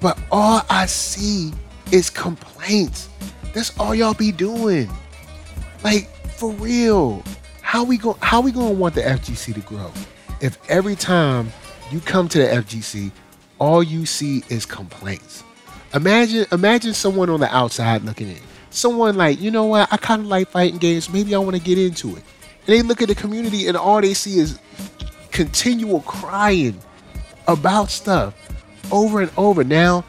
But 0.00 0.18
all 0.30 0.62
I 0.68 0.86
see 0.86 1.52
is 1.90 2.10
complaints. 2.10 3.08
That's 3.54 3.78
all 3.78 3.94
y'all 3.94 4.14
be 4.14 4.32
doing. 4.32 4.90
Like, 5.84 6.08
for 6.30 6.50
real. 6.52 7.22
How 7.60 7.84
we 7.84 7.96
going 7.96 8.18
how 8.20 8.40
we 8.40 8.52
to 8.52 8.58
want 8.58 8.94
the 8.94 9.02
FGC 9.02 9.54
to 9.54 9.60
grow 9.60 9.90
if 10.40 10.58
every 10.68 10.94
time 10.94 11.50
you 11.90 12.00
come 12.00 12.28
to 12.28 12.38
the 12.38 12.44
FGC 12.44 13.10
all 13.58 13.82
you 13.82 14.04
see 14.04 14.42
is 14.48 14.66
complaints. 14.66 15.42
Imagine 15.94 16.46
imagine 16.52 16.92
someone 16.94 17.30
on 17.30 17.40
the 17.40 17.54
outside 17.54 18.02
looking 18.02 18.28
in. 18.28 18.40
Someone 18.70 19.16
like, 19.16 19.40
"You 19.40 19.50
know 19.50 19.64
what? 19.64 19.90
I 19.92 19.96
kind 19.96 20.20
of 20.20 20.26
like 20.26 20.50
fighting 20.50 20.78
games. 20.78 21.08
Maybe 21.08 21.34
I 21.34 21.38
want 21.38 21.56
to 21.56 21.62
get 21.62 21.78
into 21.78 22.10
it." 22.10 22.24
And 22.66 22.76
they 22.76 22.82
look 22.82 23.00
at 23.00 23.08
the 23.08 23.14
community 23.14 23.68
and 23.68 23.76
all 23.76 24.00
they 24.00 24.14
see 24.14 24.38
is 24.38 24.58
continual 25.30 26.00
crying 26.00 26.78
about 27.46 27.90
stuff 27.90 28.34
over 28.90 29.20
and 29.20 29.30
over. 29.36 29.64
Now, 29.64 30.04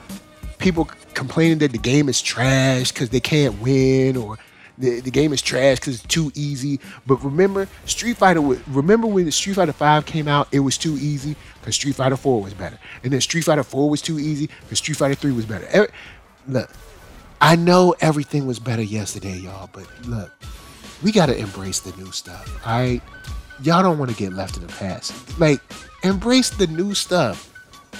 people 0.58 0.90
complaining 1.14 1.60
that 1.60 1.72
the 1.72 1.78
game 1.78 2.10
is 2.10 2.22
trash 2.22 2.92
because 2.92 3.10
they 3.10 3.20
can't 3.20 3.62
win 3.62 4.18
or 4.18 4.38
the, 4.84 5.00
the 5.00 5.12
game 5.12 5.32
is 5.32 5.42
trash 5.42 5.80
because 5.80 5.96
it's 5.96 6.14
too 6.14 6.32
easy. 6.36 6.80
But 7.08 7.24
remember, 7.24 7.68
Street 7.86 8.18
Fighter. 8.18 8.42
Remember 8.42 9.08
when 9.08 9.32
Street 9.32 9.56
Fighter 9.56 9.72
Five 9.74 10.06
came 10.06 10.28
out? 10.28 10.50
It 10.52 10.60
was 10.60 10.78
too 10.78 10.98
easy 11.00 11.36
because 11.60 11.76
Street 11.76 11.96
Fighter 11.96 12.18
Four 12.18 12.42
was 12.42 12.54
better, 12.54 12.78
and 13.04 13.14
then 13.14 13.22
Street 13.22 13.46
Fighter 13.46 13.64
Four 13.64 13.90
was 13.90 14.02
too 14.02 14.20
easy 14.20 14.50
because 14.62 14.80
Street 14.80 14.98
Fighter 14.98 15.16
Three 15.16 15.32
was 15.32 15.46
better. 15.46 15.66
Every, 15.68 15.88
look, 16.48 16.70
I 17.40 17.56
know 17.56 17.96
everything 18.02 18.46
was 18.46 18.60
better 18.60 18.82
yesterday, 18.82 19.38
y'all, 19.38 19.70
but 19.72 19.88
look, 20.06 20.32
we 21.02 21.12
gotta 21.12 21.38
embrace 21.38 21.80
the 21.80 21.96
new 21.96 22.12
stuff. 22.12 22.50
All 22.68 22.80
right, 22.80 23.02
y'all 23.62 23.84
don't 23.84 23.98
want 23.98 24.12
to 24.12 24.18
get 24.18 24.34
left 24.34 24.58
in 24.58 24.68
the 24.68 24.74
past. 24.74 25.40
Like, 25.40 25.62
embrace 26.04 26.50
the 26.50 26.68
new 26.68 26.94
stuff. 26.94 27.50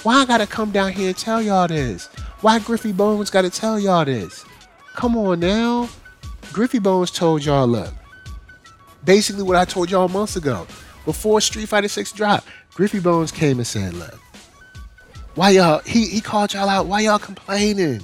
Why 0.02 0.16
I 0.16 0.26
gotta 0.26 0.46
come 0.46 0.70
down 0.70 0.92
here 0.92 1.08
and 1.08 1.16
tell 1.16 1.40
y'all 1.40 1.66
this? 1.66 2.08
Why 2.42 2.58
Griffy 2.58 2.92
Bones 2.92 3.30
gotta 3.30 3.48
tell 3.48 3.78
y'all 3.80 4.04
this? 4.04 4.44
Come 4.94 5.16
on 5.16 5.40
now. 5.40 5.88
Griffy 6.54 6.78
Bones 6.78 7.10
told 7.10 7.44
y'all, 7.44 7.66
look, 7.66 7.92
basically 9.04 9.42
what 9.42 9.56
I 9.56 9.64
told 9.64 9.90
y'all 9.90 10.06
months 10.06 10.36
ago. 10.36 10.68
Before 11.04 11.40
Street 11.40 11.68
Fighter 11.68 11.88
6 11.88 12.12
dropped, 12.12 12.46
Griffy 12.74 13.00
Bones 13.00 13.32
came 13.32 13.58
and 13.58 13.66
said, 13.66 13.92
look, 13.92 14.20
why 15.34 15.50
y'all, 15.50 15.80
he, 15.80 16.06
he 16.06 16.20
called 16.20 16.54
y'all 16.54 16.68
out, 16.68 16.86
why 16.86 17.00
y'all 17.00 17.18
complaining? 17.18 18.02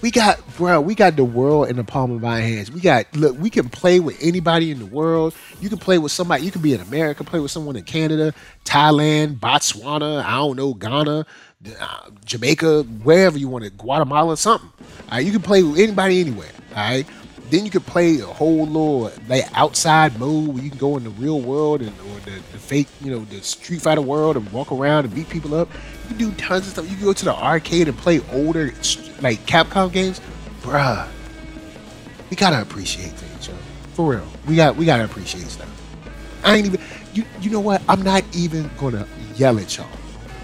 We 0.00 0.10
got, 0.10 0.40
bro, 0.56 0.80
we 0.80 0.96
got 0.96 1.14
the 1.14 1.24
world 1.24 1.68
in 1.68 1.76
the 1.76 1.84
palm 1.84 2.10
of 2.10 2.24
our 2.24 2.40
hands. 2.40 2.72
We 2.72 2.80
got, 2.80 3.06
look, 3.14 3.38
we 3.38 3.48
can 3.48 3.68
play 3.68 4.00
with 4.00 4.16
anybody 4.20 4.72
in 4.72 4.80
the 4.80 4.86
world. 4.86 5.32
You 5.60 5.68
can 5.68 5.78
play 5.78 5.98
with 5.98 6.10
somebody, 6.10 6.44
you 6.44 6.50
can 6.50 6.62
be 6.62 6.74
in 6.74 6.80
America, 6.80 7.22
play 7.22 7.38
with 7.38 7.52
someone 7.52 7.76
in 7.76 7.84
Canada, 7.84 8.34
Thailand, 8.64 9.38
Botswana, 9.38 10.24
I 10.24 10.32
don't 10.32 10.56
know, 10.56 10.74
Ghana, 10.74 11.24
uh, 11.80 12.10
Jamaica, 12.24 12.82
wherever 12.82 13.38
you 13.38 13.48
want 13.48 13.64
it, 13.64 13.78
Guatemala, 13.78 14.36
something. 14.36 14.68
All 14.80 15.18
right, 15.18 15.24
you 15.24 15.30
can 15.30 15.42
play 15.42 15.62
with 15.62 15.78
anybody 15.78 16.20
anywhere. 16.20 16.50
All 16.70 16.76
right, 16.76 17.06
then 17.52 17.66
you 17.66 17.70
could 17.70 17.84
play 17.84 18.18
a 18.18 18.24
whole 18.24 18.66
little 18.66 19.12
like 19.28 19.44
outside 19.52 20.18
mode 20.18 20.48
where 20.54 20.64
you 20.64 20.70
can 20.70 20.78
go 20.78 20.96
in 20.96 21.04
the 21.04 21.10
real 21.10 21.38
world 21.38 21.82
and 21.82 21.90
or 21.90 22.18
the, 22.20 22.30
the 22.30 22.58
fake, 22.58 22.88
you 23.02 23.10
know, 23.10 23.26
the 23.26 23.42
Street 23.42 23.82
Fighter 23.82 24.00
world 24.00 24.38
and 24.38 24.50
walk 24.52 24.72
around 24.72 25.04
and 25.04 25.14
beat 25.14 25.28
people 25.28 25.54
up. 25.54 25.68
You 26.04 26.16
can 26.16 26.30
do 26.30 26.32
tons 26.32 26.66
of 26.66 26.72
stuff. 26.72 26.90
You 26.90 26.96
can 26.96 27.04
go 27.04 27.12
to 27.12 27.24
the 27.26 27.34
arcade 27.34 27.88
and 27.88 27.98
play 27.98 28.22
older 28.32 28.72
like 29.20 29.44
Capcom 29.46 29.92
games, 29.92 30.18
bruh. 30.62 31.06
We 32.30 32.36
gotta 32.36 32.62
appreciate 32.62 33.10
things, 33.10 33.48
yo. 33.48 33.54
For 33.92 34.12
real, 34.12 34.26
we 34.48 34.56
got 34.56 34.74
we 34.76 34.86
gotta 34.86 35.04
appreciate 35.04 35.44
stuff. 35.44 35.68
I 36.42 36.56
ain't 36.56 36.66
even. 36.66 36.80
You 37.12 37.24
you 37.42 37.50
know 37.50 37.60
what? 37.60 37.82
I'm 37.86 38.00
not 38.00 38.24
even 38.34 38.70
gonna 38.78 39.06
yell 39.36 39.58
at 39.58 39.76
y'all. 39.76 39.86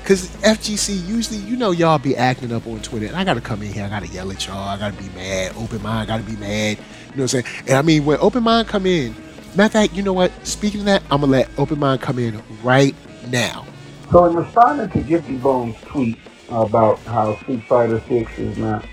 Cause 0.05 0.29
FGC 0.39 1.07
usually, 1.07 1.39
you 1.41 1.55
know, 1.55 1.71
y'all 1.71 1.99
be 1.99 2.17
acting 2.17 2.51
up 2.51 2.67
on 2.67 2.81
Twitter, 2.81 3.07
and 3.07 3.17
I 3.17 3.25
gotta 3.25 3.43
come 3.43 3.61
in 3.61 3.71
here, 3.73 3.85
I 3.85 3.91
gotta 3.91 4.07
yell 4.07 4.31
at 4.31 4.47
y'all, 4.47 4.57
I 4.57 4.79
gotta 4.79 4.97
be 4.97 5.09
mad, 5.11 5.53
Open 5.57 5.83
Mynd, 5.83 6.07
gotta 6.07 6.23
be 6.23 6.37
mad. 6.37 6.79
You 7.11 7.17
know 7.17 7.23
what 7.25 7.35
I'm 7.35 7.43
saying? 7.43 7.45
And 7.69 7.77
I 7.77 7.83
mean, 7.83 8.05
when 8.05 8.19
Open 8.21 8.45
Mynd 8.45 8.69
come 8.69 8.87
in, 8.87 9.15
matter 9.57 9.65
of 9.65 9.73
fact, 9.73 9.95
you 9.95 10.03
know 10.03 10.13
what? 10.13 10.31
Speaking 10.47 10.81
of 10.81 10.87
that, 10.87 11.03
I'm 11.11 11.21
gonna 11.21 11.33
let 11.33 11.51
Open 11.59 11.79
Mynd 11.79 12.01
come 12.01 12.19
in 12.19 12.41
right 12.63 12.95
now. 13.29 13.67
So 14.11 14.25
in 14.27 14.37
responding 14.37 14.91
to 14.91 15.09
Griffy 15.09 15.37
Bones' 15.37 15.77
tweet 15.83 16.19
about 16.49 16.99
how 17.01 17.37
Street 17.39 17.63
Fighter 17.65 18.03
Six 18.09 18.39
is 18.39 18.57
not 18.57 18.87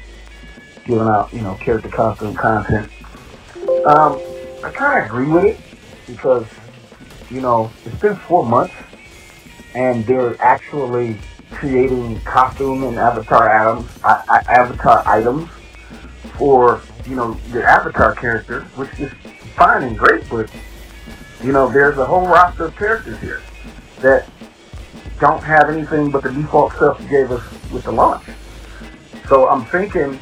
giving 0.86 1.08
out, 1.08 1.34
you 1.34 1.42
know, 1.42 1.56
character 1.56 1.90
costume 1.90 2.36
content, 2.36 2.90
um, 3.86 4.20
I 4.64 4.72
kind 4.74 5.00
of 5.00 5.06
agree 5.06 5.28
with 5.28 5.46
it 5.46 5.60
because, 6.08 6.46
you 7.30 7.42
know, 7.42 7.72
it's 7.86 8.00
been 8.02 8.16
four 8.16 8.46
months 8.46 8.74
and 9.74 10.06
they're 10.06 10.42
actually 10.42 11.18
creating 11.52 12.20
costume 12.22 12.84
and 12.84 12.98
avatar 12.98 13.50
items, 13.50 13.90
avatar 14.04 15.04
items 15.06 15.50
for 16.38 16.82
you 17.06 17.16
know 17.16 17.38
your 17.52 17.64
avatar 17.64 18.16
character, 18.16 18.62
which 18.76 19.00
is 19.00 19.12
fine 19.56 19.84
and 19.84 19.98
great, 19.98 20.28
but 20.30 20.50
you 21.44 21.52
know 21.52 21.72
there's 21.72 21.98
a 21.98 22.06
whole 22.06 22.28
roster 22.28 22.66
of 22.66 22.76
characters 22.76 23.20
here 23.20 23.42
that 24.02 24.30
don't 25.20 25.44
have 25.44 25.70
anything 25.70 26.12
but 26.12 26.24
the 26.24 26.32
default 26.32 26.74
stuff 26.74 27.00
you 27.02 27.08
gave 27.08 27.32
us 27.32 27.44
with 27.72 27.84
the 27.84 27.92
launch. 27.92 28.26
So 29.30 29.48
I'm 29.48 29.66
thinking 29.66 30.20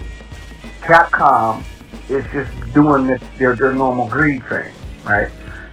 Capcom 0.81 1.63
is 2.09 2.25
just 2.31 2.51
doing 2.73 3.07
this, 3.07 3.21
their 3.37 3.55
their 3.55 3.73
normal 3.73 4.07
greed 4.07 4.43
thing, 4.47 4.73
right? 5.03 5.29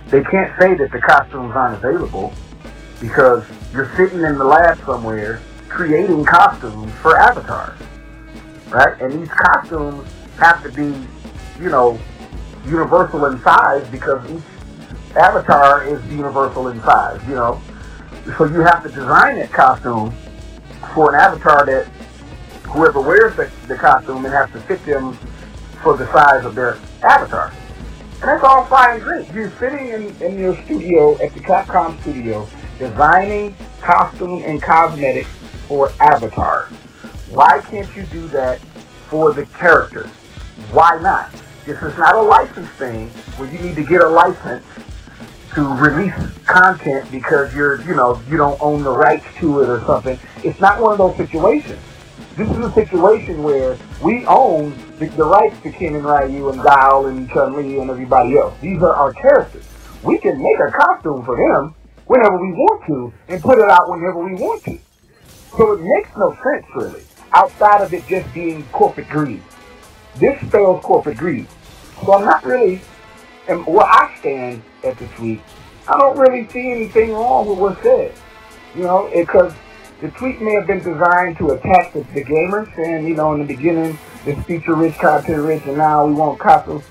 They 0.09 0.23
can't 0.23 0.52
say 0.61 0.75
that 0.75 0.90
the 0.90 1.00
costumes 1.00 1.54
aren't 1.54 1.76
available 1.76 2.32
because 3.00 3.44
you're 3.73 3.94
sitting 3.97 4.20
in 4.20 4.37
the 4.37 4.44
lab 4.44 4.78
somewhere 4.85 5.40
creating 5.68 6.25
costumes 6.25 6.92
for 7.00 7.16
avatars, 7.16 7.78
right? 8.68 9.00
And 9.00 9.20
these 9.20 9.28
costumes 9.28 10.09
have 10.40 10.62
to 10.62 10.73
be, 10.73 11.06
you 11.62 11.70
know, 11.70 11.99
universal 12.66 13.26
in 13.26 13.40
size 13.42 13.87
because 13.88 14.28
each 14.30 14.42
avatar 15.16 15.85
is 15.87 16.04
universal 16.06 16.68
in 16.68 16.80
size, 16.82 17.20
you 17.28 17.35
know. 17.35 17.61
So 18.38 18.44
you 18.47 18.61
have 18.61 18.82
to 18.82 18.88
design 18.88 19.37
that 19.37 19.52
costume 19.52 20.12
for 20.94 21.14
an 21.14 21.20
avatar 21.20 21.66
that 21.66 21.87
whoever 22.64 23.00
wears 23.00 23.37
the, 23.37 23.50
the 23.68 23.76
costume 23.76 24.25
and 24.25 24.32
has 24.35 24.50
to 24.52 24.61
fit 24.61 24.85
them 24.87 25.12
for 25.82 25.97
the 25.97 26.11
size 26.12 26.44
of 26.44 26.54
their 26.54 26.78
avatar. 27.02 27.52
And 28.14 28.23
that's 28.23 28.44
all 28.44 28.64
fine 28.66 28.97
and 28.97 29.02
great. 29.02 29.32
You're 29.32 29.50
sitting 29.59 29.88
in, 29.88 30.23
in 30.23 30.38
your 30.38 30.54
studio 30.64 31.18
at 31.23 31.32
the 31.35 31.40
Capcom 31.40 32.00
studio 32.02 32.49
designing 32.78 33.54
costume 33.80 34.42
and 34.44 34.61
cosmetics 34.62 35.28
for 35.68 35.90
Avatar. 36.00 36.64
Why 37.30 37.61
can't 37.70 37.94
you 37.94 38.04
do 38.04 38.26
that 38.28 38.61
for 39.09 39.32
the 39.32 39.47
characters? 39.47 40.11
Why 40.71 40.99
not? 41.00 41.31
This 41.64 41.83
is 41.83 41.97
not 41.99 42.14
a 42.14 42.23
license 42.23 42.69
thing 42.71 43.09
where 43.37 43.52
you 43.52 43.59
need 43.59 43.76
to 43.76 43.85
get 43.85 44.02
a 44.02 44.09
license 44.09 44.64
to 45.55 45.62
release 45.75 46.14
content 46.47 47.11
because 47.11 47.55
you're, 47.55 47.83
you 47.83 47.95
know, 47.95 48.23
you 48.29 48.37
don't 48.37 48.61
own 48.62 48.83
the 48.83 48.90
rights 48.90 49.26
to 49.38 49.62
it 49.62 49.69
or 49.69 49.81
something. 49.85 50.19
It's 50.45 50.61
not 50.61 50.81
one 50.81 50.93
of 50.93 50.99
those 50.99 51.17
situations. 51.17 51.81
This 52.37 52.49
is 52.50 52.59
a 52.59 52.73
situation 52.73 53.43
where 53.43 53.76
we 54.02 54.25
own 54.26 54.75
the, 54.99 55.07
the 55.09 55.25
rights 55.25 55.61
to 55.62 55.73
Ken 55.73 55.97
and 55.97 56.05
Ryu 56.05 56.50
and 56.50 56.62
Guile 56.62 57.07
and 57.07 57.29
Chun-Li 57.31 57.81
and 57.81 57.90
everybody 57.90 58.38
else. 58.38 58.55
These 58.61 58.81
are 58.83 58.95
our 58.95 59.12
characters. 59.12 59.64
We 60.02 60.19
can 60.19 60.40
make 60.40 60.57
a 60.59 60.71
costume 60.71 61.25
for 61.25 61.37
them 61.37 61.75
whenever 62.07 62.40
we 62.40 62.52
want 62.52 62.87
to 62.87 63.12
and 63.29 63.43
put 63.43 63.59
it 63.59 63.69
out 63.69 63.90
whenever 63.90 64.25
we 64.25 64.35
want 64.35 64.64
to. 64.64 64.79
So 65.57 65.73
it 65.73 65.81
makes 65.83 66.17
no 66.17 66.37
sense 66.43 66.67
really, 66.75 67.02
outside 67.33 67.83
of 67.83 67.93
it 67.93 68.07
just 68.07 68.33
being 68.33 68.64
corporate 68.73 69.09
greed. 69.09 69.43
This 70.17 70.40
spells 70.47 70.83
corporate 70.85 71.19
greed. 71.19 71.47
So 72.05 72.14
I'm 72.14 72.25
not 72.25 72.45
really, 72.45 72.81
and 73.49 73.67
where 73.67 73.87
I 73.87 74.17
stand 74.19 74.62
at 74.85 74.99
this 74.99 75.19
week, 75.19 75.40
I 75.88 75.99
don't 75.99 76.19
really 76.19 76.49
see 76.49 76.71
anything 76.71 77.12
wrong 77.12 77.49
with 77.49 77.59
what's 77.59 77.83
said. 77.83 78.14
You 78.75 78.83
know, 78.85 79.11
because 79.14 79.52
the 80.00 80.11
tweet 80.12 80.40
may 80.40 80.55
have 80.55 80.67
been 80.67 80.79
designed 80.79 81.37
to 81.38 81.50
attack 81.50 81.93
the, 81.93 82.00
the 82.14 82.25
gamers, 82.25 82.76
and 82.79 83.07
you 83.07 83.14
know, 83.14 83.35
in 83.35 83.40
the 83.40 83.47
beginning, 83.47 83.99
this 84.25 84.43
feature 84.45 84.75
rich, 84.75 84.95
content 84.95 85.43
rich, 85.43 85.62
and 85.67 85.76
now 85.76 86.07
we 86.07 86.14
want 86.14 86.38
costumes. 86.38 86.85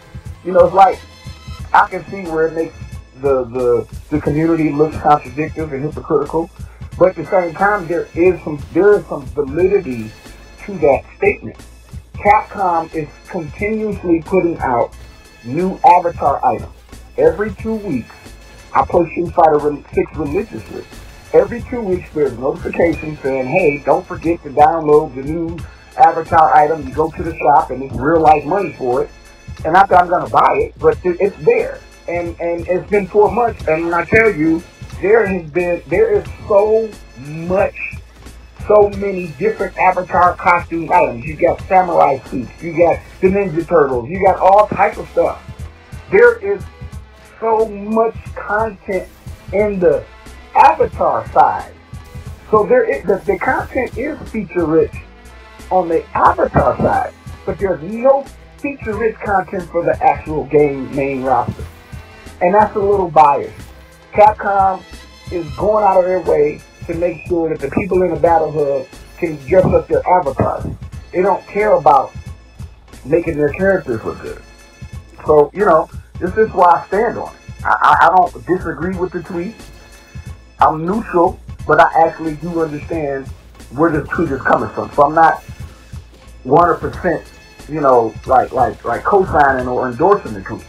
You 0.43 0.51
know, 0.51 0.65
it's 0.65 0.75
like 0.75 0.99
I 1.73 1.88
can 1.88 2.03
see 2.05 2.23
where 2.29 2.47
it 2.47 2.53
makes 2.53 2.75
the, 3.21 3.43
the, 3.45 3.88
the 4.09 4.21
community 4.21 4.71
looks 4.71 4.97
contradictory 4.97 5.77
and 5.77 5.85
hypocritical. 5.85 6.49
But 6.97 7.09
at 7.09 7.15
the 7.15 7.25
same 7.25 7.53
time, 7.53 7.88
there 7.88 8.07
is 8.13 8.41
some 8.43 8.61
there 8.73 8.99
is 8.99 9.05
some 9.05 9.25
validity 9.27 10.11
to 10.65 10.77
that 10.79 11.03
statement. 11.17 11.57
Capcom 12.23 12.93
is 12.93 13.07
continuously 13.29 14.21
putting 14.25 14.57
out 14.59 14.93
new 15.43 15.79
avatar 15.85 16.43
items. 16.45 16.73
Every 17.17 17.53
two 17.55 17.75
weeks, 17.75 18.15
I 18.73 18.85
play 18.85 19.09
Street 19.11 19.33
Fighter 19.33 19.59
6 19.59 20.17
religiously. 20.17 20.85
Every 21.33 21.61
two 21.63 21.81
weeks, 21.81 22.09
there's 22.13 22.38
notifications 22.38 23.19
saying, 23.19 23.47
hey, 23.47 23.83
don't 23.85 24.05
forget 24.05 24.41
to 24.43 24.49
download 24.49 25.15
the 25.15 25.23
new 25.23 25.57
avatar 25.97 26.55
item. 26.55 26.88
You 26.88 26.93
go 26.93 27.11
to 27.11 27.23
the 27.23 27.38
shop 27.38 27.71
and 27.71 27.83
it's 27.83 27.95
real 27.95 28.21
life 28.21 28.45
money 28.45 28.73
for 28.73 29.03
it. 29.03 29.09
And 29.63 29.73
not 29.73 29.89
that 29.89 30.01
I'm 30.01 30.09
going 30.09 30.25
to 30.25 30.31
buy 30.31 30.53
it, 30.55 30.73
but 30.79 30.97
it's 31.03 31.38
there 31.38 31.79
and 32.09 32.35
and 32.39 32.67
it's 32.67 32.89
been 32.89 33.07
four 33.07 33.31
months, 33.31 33.67
and 33.67 33.93
I 33.93 34.03
tell 34.05 34.31
you, 34.31 34.63
there 35.01 35.25
has 35.25 35.49
been 35.51 35.81
there 35.88 36.11
is 36.11 36.25
so 36.47 36.89
much, 37.17 37.75
so 38.69 38.89
many 38.97 39.27
different 39.39 39.75
Avatar 39.77 40.35
costume 40.35 40.89
items. 40.93 41.25
You 41.25 41.35
got 41.35 41.59
samurai 41.67 42.19
suits, 42.29 42.51
you 42.61 42.77
got 42.77 42.99
the 43.19 43.27
Ninja 43.27 43.67
Turtles, 43.67 44.07
you 44.07 44.23
got 44.23 44.39
all 44.39 44.67
type 44.67 44.97
of 44.97 45.09
stuff. 45.09 45.41
There 46.11 46.38
is 46.38 46.63
so 47.39 47.67
much 47.67 48.15
content 48.35 49.09
in 49.51 49.79
the 49.79 50.05
Avatar 50.55 51.27
side. 51.31 51.73
So 52.51 52.65
there 52.65 52.83
is, 52.83 53.03
the, 53.05 53.17
the 53.25 53.39
content 53.39 53.97
is 53.97 54.17
feature 54.29 54.65
rich 54.65 54.93
on 55.71 55.89
the 55.89 56.05
Avatar 56.15 56.77
side, 56.77 57.13
but 57.45 57.57
there's 57.57 57.81
no 57.81 58.23
feature 58.59 58.95
rich 58.95 59.15
content 59.17 59.63
for 59.71 59.83
the 59.83 60.01
actual 60.03 60.45
game 60.45 60.95
main 60.95 61.23
roster 61.23 61.65
and 62.41 62.53
that's 62.53 62.75
a 62.75 62.79
little 62.79 63.09
biased. 63.09 63.53
Capcom 64.13 64.83
is 65.31 65.47
going 65.55 65.83
out 65.83 65.99
of 65.99 66.05
their 66.05 66.21
way 66.21 66.61
to 66.88 66.93
make 66.95 67.25
sure 67.27 67.50
that 67.50 67.59
the 67.59 67.69
people 67.71 68.01
in 68.03 68.13
the 68.13 68.19
Battle 68.19 68.51
Hub 68.51 68.88
can 69.17 69.36
dress 69.48 69.65
up 69.65 69.88
their 69.88 70.07
avatars. 70.07 70.65
They 71.12 71.21
don't 71.21 71.45
care 71.48 71.74
about 71.74 72.12
making 73.05 73.38
their 73.38 73.50
characters 73.50 74.03
look 74.03 74.21
good. 74.21 74.41
So, 75.25 75.51
you 75.53 75.65
know, 75.65 75.89
this 76.19 76.36
is 76.38 76.51
why 76.51 76.81
I 76.81 76.88
stand 76.88 77.17
on 77.17 77.33
it. 77.33 77.41
I, 77.63 77.98
I, 78.01 78.15
don't 78.15 78.45
disagree 78.45 78.95
with 78.95 79.12
the 79.12 79.21
tweet. 79.21 79.53
I'm 80.59 80.86
neutral, 80.86 81.39
but 81.67 81.79
I 81.79 82.07
actually 82.07 82.36
do 82.36 82.62
understand 82.62 83.27
where 83.71 83.91
the 83.91 84.03
tweet 84.03 84.31
is 84.31 84.41
coming 84.41 84.69
from. 84.69 84.91
So 84.93 85.03
I'm 85.03 85.13
not 85.13 85.43
100%, 86.45 87.69
you 87.69 87.81
know, 87.81 88.13
like 88.25 88.53
like 88.53 88.83
like 88.86 89.03
co-signing 89.03 89.67
or 89.67 89.89
endorsing 89.89 90.33
the 90.33 90.41
tweet 90.41 90.65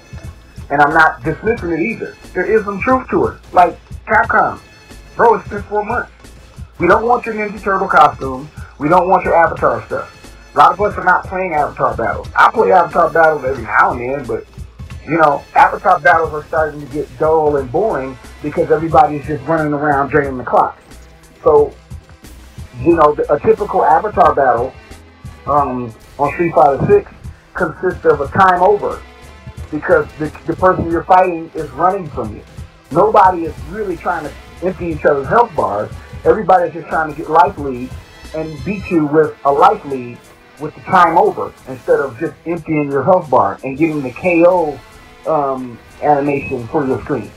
and 0.70 0.80
I'm 0.80 0.94
not 0.94 1.22
dismissing 1.24 1.72
it 1.72 1.80
either. 1.80 2.16
There 2.32 2.44
is 2.44 2.64
some 2.64 2.80
truth 2.80 3.08
to 3.10 3.26
it. 3.26 3.38
Like 3.52 3.78
Capcom, 4.06 4.60
bro, 5.16 5.34
it's 5.34 5.48
been 5.48 5.62
four 5.64 5.84
months. 5.84 6.12
We 6.78 6.86
don't 6.86 7.04
want 7.04 7.26
your 7.26 7.34
Ninja 7.34 7.62
Turtle 7.62 7.88
costumes. 7.88 8.48
We 8.78 8.88
don't 8.88 9.08
want 9.08 9.24
your 9.24 9.34
Avatar 9.34 9.84
stuff. 9.86 10.16
A 10.54 10.58
lot 10.58 10.72
of 10.72 10.80
us 10.80 10.96
are 10.96 11.04
not 11.04 11.24
playing 11.26 11.54
avatar 11.54 11.96
battles. 11.96 12.28
I 12.36 12.50
play 12.50 12.72
avatar 12.72 13.10
battles 13.10 13.44
every 13.44 13.62
now 13.62 13.92
and 13.92 14.00
then, 14.00 14.26
but 14.26 14.44
you 15.06 15.16
know, 15.16 15.44
avatar 15.54 16.00
battles 16.00 16.32
are 16.32 16.44
starting 16.44 16.80
to 16.80 16.92
get 16.92 17.18
dull 17.18 17.56
and 17.56 17.70
boring 17.70 18.18
because 18.42 18.70
everybody's 18.70 19.24
just 19.26 19.44
running 19.46 19.72
around 19.72 20.08
draining 20.08 20.38
the 20.38 20.44
clock. 20.44 20.76
So, 21.44 21.72
you 22.80 22.96
know, 22.96 23.16
a 23.30 23.38
typical 23.38 23.84
avatar 23.84 24.34
battle 24.34 24.74
um, 25.46 25.94
on 26.18 26.32
Street 26.34 26.52
Fighter 26.52 26.84
Six 26.88 27.12
consists 27.54 28.04
of 28.04 28.20
a 28.20 28.28
time 28.28 28.60
over 28.60 29.00
because 29.70 30.06
the, 30.18 30.26
the 30.46 30.56
person 30.56 30.90
you're 30.90 31.04
fighting 31.04 31.50
is 31.54 31.70
running 31.70 32.08
from 32.08 32.34
you. 32.34 32.42
Nobody 32.90 33.44
is 33.44 33.54
really 33.68 33.96
trying 33.96 34.24
to 34.24 34.32
empty 34.62 34.86
each 34.88 35.04
other's 35.04 35.28
health 35.28 35.54
bars. 35.54 35.90
Everybody's 36.24 36.72
just 36.72 36.88
trying 36.88 37.10
to 37.10 37.16
get 37.16 37.30
life 37.30 37.56
lead 37.58 37.90
and 38.34 38.64
beat 38.64 38.88
you 38.90 39.06
with 39.06 39.36
a 39.44 39.52
life 39.52 39.84
lead 39.84 40.18
with 40.60 40.74
the 40.74 40.80
time 40.82 41.16
over 41.16 41.52
instead 41.68 42.00
of 42.00 42.18
just 42.18 42.34
emptying 42.46 42.90
your 42.90 43.02
health 43.02 43.30
bar 43.30 43.58
and 43.64 43.78
getting 43.78 44.02
the 44.02 44.12
KO 44.12 44.78
um, 45.26 45.78
animation 46.02 46.66
for 46.68 46.86
your 46.86 47.00
screen. 47.02 47.30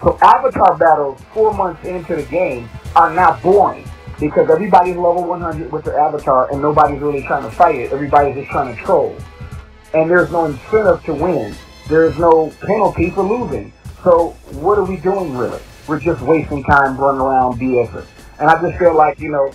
So 0.00 0.18
avatar 0.20 0.76
battles 0.76 1.20
four 1.32 1.52
months 1.54 1.84
into 1.84 2.16
the 2.16 2.24
game 2.24 2.68
are 2.94 3.12
now 3.12 3.40
boring 3.40 3.88
because 4.20 4.48
everybody's 4.50 4.96
level 4.96 5.24
100 5.24 5.72
with 5.72 5.84
their 5.84 5.98
avatar 5.98 6.50
and 6.52 6.62
nobody's 6.62 7.00
really 7.00 7.22
trying 7.26 7.42
to 7.42 7.50
fight 7.50 7.76
it. 7.76 7.92
Everybody's 7.92 8.36
just 8.36 8.50
trying 8.50 8.74
to 8.74 8.82
troll. 8.82 9.16
And 9.92 10.10
there's 10.10 10.30
no 10.30 10.46
incentive 10.46 11.02
to 11.04 11.14
win. 11.14 11.54
There's 11.88 12.16
no 12.18 12.52
penalty 12.60 13.10
for 13.10 13.22
losing. 13.22 13.72
So 14.02 14.30
what 14.52 14.78
are 14.78 14.84
we 14.84 14.96
doing 14.98 15.36
really? 15.36 15.60
We're 15.86 16.00
just 16.00 16.22
wasting 16.22 16.64
time 16.64 16.96
running 16.96 17.20
around 17.20 17.60
BSing. 17.60 18.06
And 18.38 18.50
I 18.50 18.60
just 18.60 18.78
feel 18.78 18.94
like, 18.94 19.20
you 19.20 19.30
know, 19.30 19.52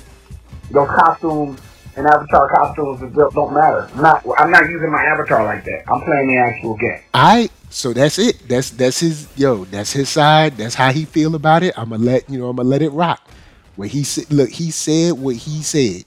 those 0.72 0.88
costumes 0.90 1.60
and 1.96 2.08
avatar 2.08 2.50
costumes 2.50 3.00
don't 3.34 3.54
matter. 3.54 3.90
I'm 3.94 4.02
not 4.02 4.26
I'm 4.38 4.52
not 4.52 4.70
using 4.70 4.92
my 4.92 5.04
avatar 5.04 5.44
like 5.44 5.66
that. 5.66 5.84
I'm 5.92 6.02
playing 6.02 6.28
the 6.28 6.38
actual 6.38 6.78
game. 6.78 7.02
I 7.14 7.50
so 7.70 7.94
that's 7.94 8.18
it. 8.18 8.48
That's 8.48 8.70
that's 8.72 9.00
his 9.00 9.28
yo. 9.36 9.66
That's 9.66 9.92
his 9.92 10.10
side. 10.10 10.58
That's 10.58 10.76
how 10.76 10.92
he 10.92 11.06
feel 11.06 11.36
about 11.36 11.64
it. 11.64 11.74
I'm 11.78 11.90
gonna 11.90 12.04
let 12.04 12.30
you 12.30 12.40
know. 12.40 12.50
I'm 12.50 12.56
gonna 12.56 12.70
let 12.70 12.82
it 12.82 12.90
rock. 12.90 13.28
Where 13.76 13.88
he 13.88 14.04
said, 14.04 14.32
look, 14.32 14.50
he 14.50 14.72
said 14.72 15.14
what 15.14 15.38
he 15.38 15.62
said. 15.62 16.04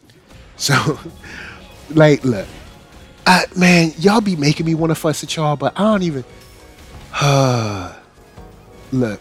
So, 0.57 0.99
like, 1.91 2.23
look, 2.23 2.47
I, 3.27 3.47
man, 3.57 3.95
y'all 3.99 4.21
be 4.21 4.37
making 4.37 4.67
me 4.67 4.75
want 4.75 4.91
to 4.91 4.95
fuss 4.95 5.23
at 5.23 5.35
y'all, 5.35 5.57
but 5.57 5.73
I 5.79 5.85
don't 5.85 6.03
even. 6.03 6.25
Uh, 7.15 7.95
look, 8.93 9.21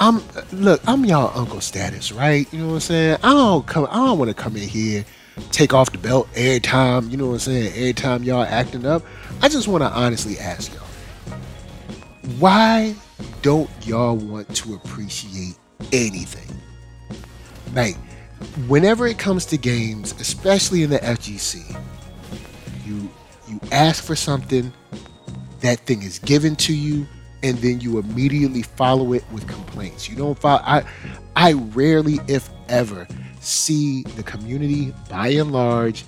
I'm 0.00 0.22
look, 0.52 0.80
I'm 0.86 1.04
y'all 1.04 1.36
uncle 1.38 1.60
status, 1.60 2.12
right? 2.12 2.50
You 2.52 2.60
know 2.60 2.66
what 2.68 2.74
I'm 2.74 2.80
saying? 2.80 3.18
I 3.22 3.32
don't 3.32 3.66
come. 3.66 3.86
I 3.90 3.96
don't 3.96 4.18
want 4.18 4.30
to 4.30 4.34
come 4.34 4.56
in 4.56 4.68
here 4.68 5.04
take 5.50 5.72
off 5.72 5.92
the 5.92 5.98
belt 5.98 6.28
every 6.34 6.60
time, 6.60 7.08
you 7.10 7.16
know 7.16 7.26
what 7.26 7.34
I'm 7.34 7.38
saying, 7.40 7.72
every 7.74 7.92
time 7.92 8.22
y'all 8.22 8.42
acting 8.42 8.86
up. 8.86 9.02
I 9.42 9.48
just 9.48 9.68
want 9.68 9.82
to 9.82 9.90
honestly 9.90 10.38
ask 10.38 10.72
y'all, 10.74 11.38
why 12.38 12.94
don't 13.42 13.70
y'all 13.84 14.16
want 14.16 14.54
to 14.56 14.74
appreciate 14.74 15.56
anything? 15.92 16.56
Like, 17.74 17.96
whenever 18.66 19.06
it 19.06 19.18
comes 19.18 19.46
to 19.46 19.56
games, 19.56 20.12
especially 20.20 20.82
in 20.82 20.90
the 20.90 20.98
FGC, 20.98 21.80
you 22.84 23.08
you 23.48 23.60
ask 23.72 24.04
for 24.04 24.14
something, 24.14 24.72
that 25.60 25.78
thing 25.80 26.02
is 26.02 26.18
given 26.18 26.54
to 26.56 26.74
you, 26.74 27.06
and 27.42 27.56
then 27.58 27.80
you 27.80 27.98
immediately 27.98 28.62
follow 28.62 29.12
it 29.12 29.24
with 29.32 29.46
complaints. 29.46 30.08
You 30.08 30.16
don't 30.16 30.38
follow 30.38 30.62
I 30.64 30.84
I 31.36 31.52
rarely, 31.52 32.18
if 32.26 32.50
ever, 32.68 33.06
see 33.40 34.02
the 34.02 34.22
community 34.22 34.92
by 35.08 35.28
and 35.28 35.52
large, 35.52 36.04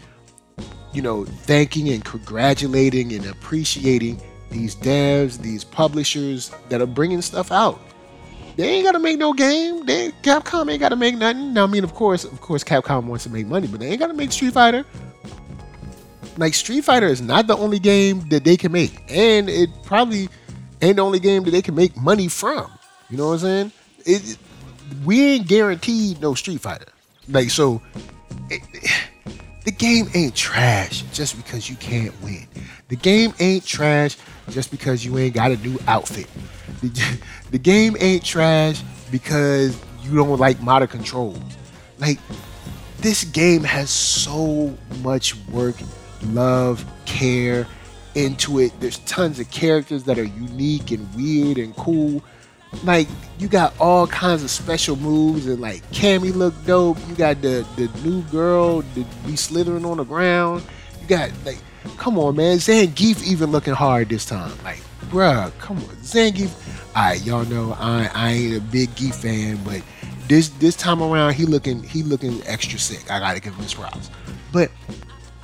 you 0.93 1.03
know, 1.03 1.25
thanking 1.25 1.89
and 1.91 2.05
congratulating 2.05 3.13
and 3.13 3.27
appreciating 3.27 4.21
these 4.51 4.75
devs, 4.75 5.39
these 5.39 5.63
publishers 5.63 6.51
that 6.69 6.81
are 6.81 6.87
bringing 6.87 7.23
stuff 7.23 7.53
out. 7.53 7.81
They 8.57 8.69
ain't 8.69 8.85
gotta 8.85 8.99
make 8.99 9.19
no 9.19 9.33
game. 9.33 9.87
They 9.87 10.11
Capcom 10.23 10.71
ain't 10.71 10.81
gotta 10.81 10.97
make 10.97 11.16
nothing. 11.16 11.55
Now, 11.55 11.64
I 11.64 11.66
mean, 11.66 11.85
of 11.85 11.95
course, 11.95 12.25
of 12.25 12.40
course, 12.40 12.64
Capcom 12.64 13.05
wants 13.05 13.25
to 13.25 13.31
make 13.31 13.47
money, 13.47 13.66
but 13.66 13.81
they 13.81 13.88
ain't 13.88 14.01
gotta 14.01 14.14
make 14.14 14.33
Street 14.33 14.53
Fighter. 14.53 14.85
Like 16.37 16.55
Street 16.55 16.83
Fighter 16.83 17.07
is 17.07 17.23
not 17.23 17.47
the 17.47 17.57
only 17.57 17.79
game 17.79 18.29
that 18.31 18.45
they 18.45 18.57
can 18.57 18.73
make, 18.73 19.03
and 19.09 19.49
it 19.49 19.71
probably 19.85 20.29
ain't 20.83 20.97
the 20.97 21.03
only 21.03 21.19
game 21.19 21.45
that 21.45 21.51
they 21.51 21.62
can 21.62 21.75
make 21.75 21.97
money 21.97 22.29
from. 22.29 22.71
You 23.09 23.16
know 23.16 23.29
what 23.29 23.33
I'm 23.35 23.38
saying? 23.38 23.73
It, 24.05 24.38
we 25.05 25.23
ain't 25.35 25.49
guaranteed 25.49 26.21
no 26.21 26.35
Street 26.35 26.61
Fighter. 26.61 26.87
Like 27.29 27.51
so, 27.51 27.81
it, 28.49 28.62
the 29.64 29.71
game 29.71 30.09
ain't 30.14 30.35
trash 30.35 31.03
just 31.12 31.37
because 31.37 31.69
you 31.69 31.77
can't 31.77 32.14
win. 32.23 32.47
The 32.88 32.97
game 32.97 33.35
ain't 33.38 33.64
trash 33.64 34.16
just 34.49 34.71
because 34.71 35.05
you 35.05 35.16
ain't 35.19 35.35
got 35.35 35.51
a 35.51 35.57
new 35.59 35.79
outfit. 35.87 36.27
The, 36.81 37.19
the 37.51 37.59
game 37.59 37.97
ain't 38.01 38.25
trash 38.25 38.83
because 39.11 39.81
you 40.03 40.16
don't 40.16 40.38
like 40.38 40.61
modern 40.61 40.88
controls. 40.88 41.38
Like 41.99 42.19
this 42.99 43.25
game 43.25 43.62
has 43.64 43.90
so 43.90 44.77
much 45.03 45.37
work, 45.49 45.77
love, 46.23 46.85
care 47.05 47.66
into 48.14 48.61
it. 48.61 48.73
There's 48.81 48.99
tons 49.01 49.38
of 49.40 49.51
characters 49.51 50.05
that 50.05 50.18
are 50.18 50.25
unique 50.25 50.90
and 50.90 51.12
weird 51.14 51.59
and 51.59 51.75
cool 51.77 52.23
like 52.85 53.09
you 53.38 53.49
got 53.49 53.79
all 53.81 54.07
kinds 54.07 54.42
of 54.42 54.51
special 54.51 54.96
moves 54.96 55.46
and 55.46 55.61
like 55.61 55.83
Cammy 55.90 56.35
look 56.35 56.55
dope. 56.64 56.99
You 57.09 57.14
got 57.14 57.42
the 57.42 57.66
the 57.77 57.88
new 58.05 58.23
girl 58.25 58.83
that 58.83 59.27
be 59.27 59.37
slithering 59.37 59.85
on 59.85 59.96
the 59.96 60.05
ground. 60.05 60.62
You 61.01 61.07
got 61.09 61.31
like, 61.44 61.59
come 61.96 62.18
on, 62.18 62.37
man. 62.37 62.59
Zangief 62.59 63.25
even 63.25 63.51
looking 63.51 63.75
hard 63.75 64.09
this 64.09 64.25
time. 64.25 64.53
Like, 64.62 64.81
bruh, 65.09 65.57
come 65.59 65.79
on, 65.79 65.96
Zangief. 66.03 66.51
Alright, 66.94 67.25
y'all 67.25 67.44
know 67.44 67.77
I 67.79 68.11
I 68.14 68.31
ain't 68.33 68.57
a 68.57 68.61
big 68.61 68.94
Gief 68.94 69.16
fan, 69.16 69.59
but 69.64 69.83
this 70.29 70.49
this 70.51 70.77
time 70.77 71.03
around 71.03 71.35
he 71.35 71.46
looking 71.46 71.83
he 71.83 72.03
looking 72.03 72.40
extra 72.46 72.79
sick. 72.79 73.11
I 73.11 73.18
gotta 73.18 73.40
give 73.40 73.55
him 73.55 73.64
his 73.64 73.75
props. 73.75 74.11
But 74.53 74.70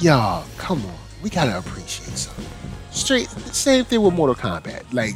y'all, 0.00 0.44
come 0.58 0.84
on, 0.86 0.94
we 1.22 1.30
gotta 1.30 1.58
appreciate 1.58 2.16
something. 2.16 2.46
Straight 2.90 3.28
same 3.28 3.84
thing 3.84 4.02
with 4.02 4.14
Mortal 4.14 4.34
Kombat. 4.34 4.92
Like 4.92 5.14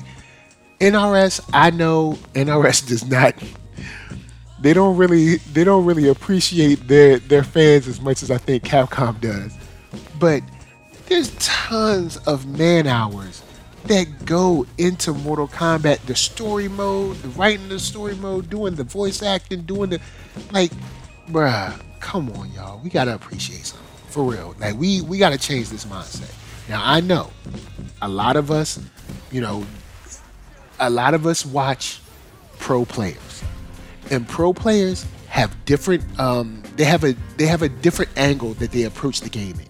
NRS, 0.80 1.48
I 1.52 1.70
know 1.70 2.18
NRS 2.34 2.86
does 2.88 3.06
not. 3.06 3.34
They 4.60 4.74
don't 4.74 4.96
really 4.96 5.36
they 5.36 5.64
don't 5.64 5.84
really 5.86 6.08
appreciate 6.08 6.86
their 6.86 7.18
their 7.18 7.44
fans 7.44 7.88
as 7.88 8.00
much 8.00 8.22
as 8.22 8.30
I 8.30 8.38
think 8.38 8.64
Capcom 8.64 9.20
does. 9.20 9.54
But 10.18 10.42
there's 11.06 11.34
tons 11.38 12.18
of 12.18 12.46
man 12.46 12.86
hours 12.86 13.42
that 13.84 14.24
go 14.26 14.66
into 14.78 15.12
Mortal 15.12 15.48
Kombat, 15.48 16.04
the 16.06 16.14
story 16.14 16.68
mode, 16.68 17.16
the 17.16 17.28
writing 17.30 17.68
the 17.68 17.78
story 17.78 18.14
mode, 18.14 18.50
doing 18.50 18.74
the 18.74 18.84
voice 18.84 19.22
acting, 19.22 19.62
doing 19.62 19.90
the 19.90 20.00
like, 20.52 20.70
bruh, 21.30 21.80
come 22.00 22.30
on, 22.32 22.52
y'all. 22.52 22.80
We 22.82 22.90
gotta 22.90 23.14
appreciate 23.14 23.66
something. 23.66 23.86
For 24.10 24.24
real. 24.24 24.54
Like 24.58 24.76
we 24.76 25.00
we 25.02 25.18
gotta 25.18 25.38
change 25.38 25.70
this 25.70 25.84
mindset. 25.84 26.34
Now 26.68 26.82
I 26.84 27.00
know 27.00 27.30
a 28.02 28.08
lot 28.08 28.36
of 28.36 28.50
us, 28.50 28.80
you 29.30 29.40
know, 29.40 29.64
a 30.80 30.90
lot 30.90 31.14
of 31.14 31.26
us 31.26 31.46
watch 31.46 32.00
pro 32.58 32.84
players, 32.84 33.44
and 34.10 34.28
pro 34.28 34.52
players 34.52 35.06
have 35.28 35.64
different. 35.64 36.02
Um, 36.18 36.62
they 36.74 36.84
have 36.84 37.04
a 37.04 37.14
they 37.36 37.46
have 37.46 37.62
a 37.62 37.68
different 37.68 38.10
angle 38.16 38.54
that 38.54 38.72
they 38.72 38.82
approach 38.82 39.20
the 39.20 39.30
game 39.30 39.60
in, 39.60 39.68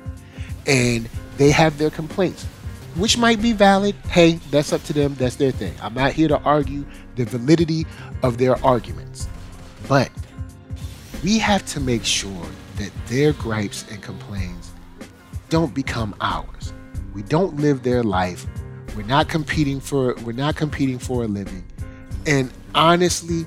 and 0.67 1.09
they 1.37 1.51
have 1.51 1.77
their 1.77 1.91
complaints, 1.91 2.45
which 2.97 3.19
might 3.19 3.43
be 3.43 3.53
valid. 3.53 3.95
Hey, 4.09 4.41
that's 4.51 4.73
up 4.73 4.83
to 4.85 4.95
them. 4.95 5.15
That's 5.17 5.37
their 5.37 5.51
thing. 5.51 5.75
I'm 5.83 5.95
not 5.95 6.13
here 6.13 6.29
to 6.29 6.41
argue 6.41 6.87
the 7.17 7.25
validity 7.27 7.87
of 8.23 8.39
their 8.39 8.63
arguments, 8.65 9.29
but 9.87 10.11
we 11.23 11.39
have 11.39 11.65
to 11.67 11.81
make 11.81 12.07
sure 12.07 12.47
that 12.81 12.91
their 13.07 13.33
gripes 13.35 13.85
and 13.91 14.03
complaints 14.03 14.73
don't 15.49 15.75
become 15.75 16.15
ours. 16.21 16.73
We 17.15 17.23
don't 17.23 17.57
live 17.57 17.83
their 17.83 18.03
life 18.03 18.47
we're 18.97 19.07
not 19.07 19.29
competing 19.29 19.81
for 19.81 20.15
we're 20.25 20.33
not 20.33 20.57
competing 20.57 20.99
for 20.99 21.25
a 21.25 21.27
living. 21.27 21.65
And 22.27 22.53
honestly, 22.75 23.47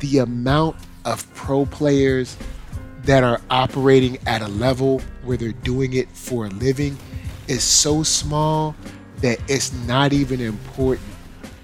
the 0.00 0.18
amount 0.18 0.76
of 1.04 1.32
pro 1.34 1.66
players 1.66 2.36
that 3.02 3.24
are 3.24 3.40
operating 3.50 4.18
at 4.26 4.42
a 4.42 4.48
level 4.48 5.00
where 5.24 5.36
they're 5.36 5.52
doing 5.52 5.94
it 5.94 6.08
for 6.10 6.46
a 6.46 6.50
living 6.50 6.98
is 7.46 7.62
so 7.62 8.02
small 8.02 8.74
that 9.20 9.38
it's 9.48 9.72
not 9.86 10.12
even 10.12 10.40
important 10.40 11.08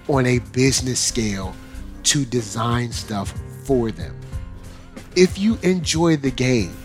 on 0.07 0.25
a 0.25 0.39
business 0.51 0.99
scale 0.99 1.55
to 2.03 2.25
design 2.25 2.91
stuff 2.91 3.33
for 3.63 3.91
them. 3.91 4.15
If 5.15 5.37
you 5.37 5.57
enjoy 5.61 6.17
the 6.17 6.31
game, 6.31 6.75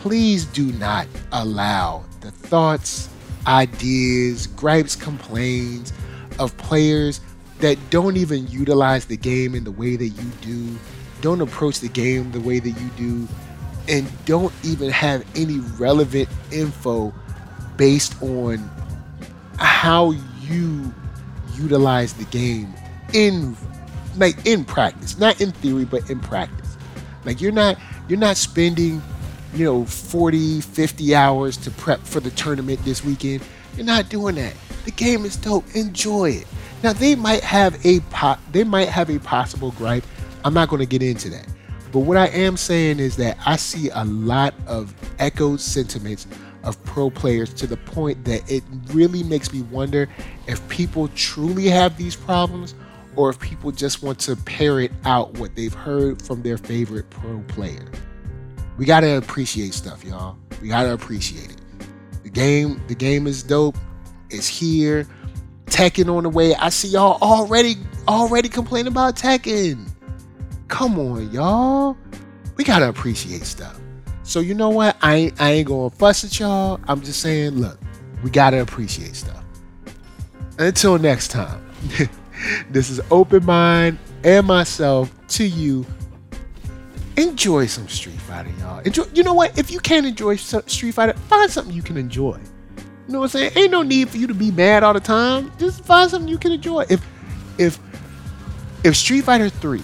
please 0.00 0.44
do 0.44 0.72
not 0.72 1.06
allow 1.32 2.04
the 2.20 2.30
thoughts, 2.30 3.08
ideas, 3.46 4.46
gripes, 4.46 4.96
complaints 4.96 5.92
of 6.38 6.56
players 6.58 7.20
that 7.60 7.78
don't 7.90 8.16
even 8.16 8.46
utilize 8.48 9.06
the 9.06 9.16
game 9.16 9.54
in 9.54 9.64
the 9.64 9.72
way 9.72 9.96
that 9.96 10.08
you 10.08 10.30
do, 10.40 10.76
don't 11.20 11.40
approach 11.40 11.80
the 11.80 11.88
game 11.88 12.30
the 12.32 12.40
way 12.40 12.58
that 12.58 12.70
you 12.70 12.90
do. 12.96 13.28
and 13.88 14.06
don't 14.24 14.52
even 14.64 14.90
have 14.90 15.24
any 15.36 15.58
relevant 15.78 16.28
info 16.50 17.14
based 17.76 18.20
on 18.22 18.58
how 19.58 20.10
you 20.42 20.92
utilize 21.54 22.12
the 22.14 22.24
game 22.24 22.72
in 23.12 23.56
like 24.16 24.44
in 24.46 24.64
practice 24.64 25.18
not 25.18 25.40
in 25.40 25.52
theory 25.52 25.84
but 25.84 26.08
in 26.10 26.18
practice 26.18 26.76
like 27.24 27.40
you're 27.40 27.52
not 27.52 27.78
you're 28.08 28.18
not 28.18 28.36
spending 28.36 29.00
you 29.56 29.64
know 29.64 29.84
40 29.84 30.60
50 30.60 31.14
hours 31.14 31.56
to 31.58 31.70
prep 31.70 32.00
for 32.00 32.20
the 32.20 32.30
tournament 32.30 32.78
this 32.84 33.04
weekend. 33.04 33.42
You're 33.76 33.86
not 33.86 34.08
doing 34.08 34.36
that. 34.36 34.54
The 34.84 34.90
game 34.90 35.24
is 35.24 35.36
dope. 35.36 35.64
Enjoy 35.74 36.30
it. 36.30 36.46
Now 36.82 36.92
they 36.92 37.14
might 37.14 37.42
have 37.42 37.84
a 37.84 38.00
po- 38.10 38.38
they 38.52 38.64
might 38.64 38.88
have 38.88 39.10
a 39.10 39.18
possible 39.18 39.72
gripe. 39.72 40.04
I'm 40.44 40.54
not 40.54 40.68
going 40.68 40.80
to 40.80 40.86
get 40.86 41.02
into 41.02 41.30
that. 41.30 41.46
But 41.92 42.00
what 42.00 42.16
i 42.18 42.26
am 42.26 42.58
saying 42.58 42.98
is 42.98 43.16
that 43.16 43.38
i 43.46 43.56
see 43.56 43.88
a 43.90 44.04
lot 44.04 44.52
of 44.66 44.94
echoed 45.18 45.60
sentiments 45.60 46.26
of 46.62 46.82
pro 46.84 47.08
players 47.08 47.54
to 47.54 47.66
the 47.66 47.76
point 47.76 48.22
that 48.24 48.50
it 48.50 48.62
really 48.88 49.22
makes 49.22 49.52
me 49.52 49.62
wonder 49.62 50.08
if 50.46 50.68
people 50.68 51.08
truly 51.14 51.68
have 51.68 51.96
these 51.96 52.16
problems 52.16 52.74
or 53.14 53.30
if 53.30 53.38
people 53.40 53.70
just 53.70 54.02
want 54.02 54.18
to 54.18 54.36
parrot 54.36 54.92
out 55.04 55.32
what 55.38 55.54
they've 55.54 55.72
heard 55.72 56.20
from 56.20 56.42
their 56.42 56.58
favorite 56.58 57.08
pro 57.08 57.40
player. 57.48 57.86
We 58.78 58.84
gotta 58.84 59.16
appreciate 59.16 59.74
stuff, 59.74 60.04
y'all. 60.04 60.36
We 60.60 60.68
gotta 60.68 60.92
appreciate 60.92 61.50
it. 61.50 61.60
The 62.22 62.30
game, 62.30 62.82
the 62.88 62.94
game 62.94 63.26
is 63.26 63.42
dope. 63.42 63.76
It's 64.30 64.46
here. 64.46 65.06
Tekken 65.66 66.14
on 66.14 66.22
the 66.24 66.28
way. 66.28 66.54
I 66.54 66.68
see 66.68 66.88
y'all 66.88 67.18
already 67.22 67.76
already 68.08 68.48
complaining 68.48 68.88
about 68.88 69.16
Tekken. 69.16 69.88
Come 70.68 70.98
on, 70.98 71.30
y'all. 71.32 71.96
We 72.56 72.64
gotta 72.64 72.88
appreciate 72.88 73.42
stuff. 73.42 73.80
So 74.22 74.40
you 74.40 74.54
know 74.54 74.70
what? 74.70 74.96
I 75.02 75.14
ain't, 75.14 75.40
I 75.40 75.50
ain't 75.52 75.68
gonna 75.68 75.90
fuss 75.90 76.24
at 76.24 76.38
y'all. 76.38 76.80
I'm 76.88 77.00
just 77.00 77.20
saying, 77.20 77.52
look, 77.52 77.78
we 78.22 78.30
gotta 78.30 78.60
appreciate 78.60 79.14
stuff. 79.14 79.44
Until 80.58 80.98
next 80.98 81.28
time, 81.28 81.64
this 82.70 82.90
is 82.90 83.00
Open 83.10 83.44
Mynd 83.44 83.98
and 84.24 84.46
myself 84.46 85.12
to 85.28 85.46
you. 85.46 85.86
Enjoy 87.16 87.66
some 87.66 87.88
Street 87.88 88.20
Fighter, 88.20 88.50
y'all. 88.58 88.80
Enjoy. 88.80 89.04
You 89.14 89.22
know 89.22 89.34
what? 89.34 89.58
If 89.58 89.70
you 89.70 89.80
can't 89.80 90.06
enjoy 90.06 90.36
Street 90.36 90.92
Fighter, 90.92 91.14
find 91.14 91.50
something 91.50 91.74
you 91.74 91.82
can 91.82 91.96
enjoy. 91.96 92.38
You 93.06 93.12
know 93.12 93.20
what 93.20 93.26
I'm 93.26 93.28
saying? 93.30 93.52
Ain't 93.56 93.70
no 93.70 93.82
need 93.82 94.10
for 94.10 94.16
you 94.18 94.26
to 94.26 94.34
be 94.34 94.50
mad 94.50 94.82
all 94.82 94.92
the 94.92 95.00
time. 95.00 95.52
Just 95.58 95.84
find 95.84 96.10
something 96.10 96.28
you 96.28 96.38
can 96.38 96.52
enjoy. 96.52 96.84
If 96.90 97.06
if 97.56 97.78
if 98.84 98.96
Street 98.96 99.22
Fighter 99.22 99.48
3 99.48 99.82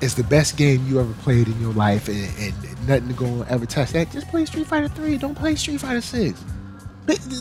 is 0.00 0.14
the 0.16 0.24
best 0.24 0.56
game 0.56 0.84
you 0.88 0.98
ever 0.98 1.12
played 1.14 1.46
in 1.46 1.60
your 1.60 1.72
life 1.72 2.08
and, 2.08 2.28
and 2.38 2.88
nothing 2.88 3.08
to 3.08 3.14
go 3.14 3.26
on 3.26 3.46
ever 3.48 3.66
touch 3.66 3.90
that, 3.92 4.10
just 4.10 4.26
play 4.28 4.44
Street 4.44 4.66
Fighter 4.66 4.88
3. 4.88 5.18
Don't 5.18 5.36
play 5.36 5.54
Street 5.54 5.80
Fighter 5.80 6.00
6. 6.00 6.44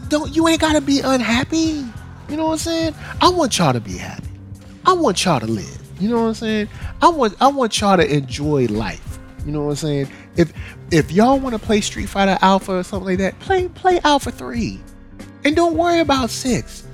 Don't 0.09 0.35
you 0.35 0.47
ain't 0.47 0.61
gotta 0.61 0.81
be 0.81 0.99
unhappy. 0.99 1.83
You 2.29 2.37
know 2.37 2.45
what 2.45 2.51
I'm 2.53 2.57
saying? 2.59 2.95
I 3.21 3.29
want 3.29 3.57
y'all 3.57 3.73
to 3.73 3.81
be 3.81 3.97
happy. 3.97 4.29
I 4.85 4.93
want 4.93 5.25
y'all 5.25 5.39
to 5.39 5.47
live. 5.47 5.80
You 6.01 6.09
know 6.09 6.21
what 6.21 6.27
I'm 6.29 6.33
saying? 6.33 6.69
I 7.01 7.09
want 7.09 7.35
I 7.39 7.47
want 7.47 7.79
y'all 7.79 7.97
to 7.97 8.13
enjoy 8.15 8.65
life. 8.65 9.19
You 9.45 9.51
know 9.51 9.63
what 9.63 9.71
I'm 9.71 9.75
saying? 9.75 10.09
If 10.35 10.51
if 10.91 11.11
y'all 11.11 11.39
want 11.39 11.53
to 11.53 11.59
play 11.59 11.81
Street 11.81 12.07
Fighter 12.09 12.37
Alpha 12.41 12.77
or 12.77 12.83
something 12.83 13.07
like 13.07 13.19
that, 13.19 13.39
play 13.39 13.67
play 13.67 13.99
Alpha 14.03 14.31
3. 14.31 14.79
And 15.43 15.55
don't 15.55 15.75
worry 15.75 15.99
about 15.99 16.29
6. 16.29 16.87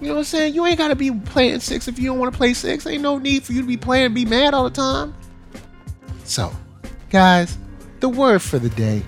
You 0.00 0.08
know 0.08 0.14
what 0.14 0.18
I'm 0.18 0.24
saying? 0.24 0.54
You 0.54 0.66
ain't 0.66 0.78
gotta 0.78 0.96
be 0.96 1.12
playing 1.12 1.60
six 1.60 1.86
if 1.86 1.98
you 1.98 2.06
don't 2.06 2.18
want 2.18 2.32
to 2.32 2.36
play 2.36 2.54
six. 2.54 2.86
Ain't 2.86 3.02
no 3.02 3.18
need 3.18 3.44
for 3.44 3.52
you 3.52 3.60
to 3.60 3.66
be 3.66 3.76
playing 3.76 4.06
and 4.06 4.14
be 4.14 4.24
mad 4.24 4.52
all 4.52 4.64
the 4.64 4.70
time. 4.70 5.14
So, 6.24 6.52
guys, 7.10 7.56
the 8.00 8.08
word 8.08 8.42
for 8.42 8.58
the 8.58 8.70
day 8.70 9.02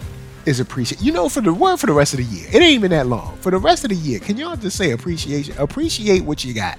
is 0.47 0.61
appreciate. 0.61 1.03
You 1.03 1.11
know, 1.11 1.29
for 1.29 1.41
the 1.41 1.53
word 1.53 1.79
for 1.79 1.87
the 1.87 1.93
rest 1.93 2.15
of 2.15 2.19
the 2.19 2.25
year, 2.25 2.47
it 2.49 2.57
ain't 2.57 2.75
even 2.75 2.93
that 2.93 3.09
long. 3.09 3.37
For 3.39 3.51
the 3.51 3.59
rest 3.59 3.83
of 3.83 3.91
the 3.91 3.97
year, 3.97 4.21
can 4.21 4.37
y'all 4.37 4.55
just 4.55 4.77
say 4.77 4.93
appreciation? 4.93 5.57
Appreciate 5.59 6.23
what 6.23 6.45
you 6.45 6.55
got. 6.55 6.79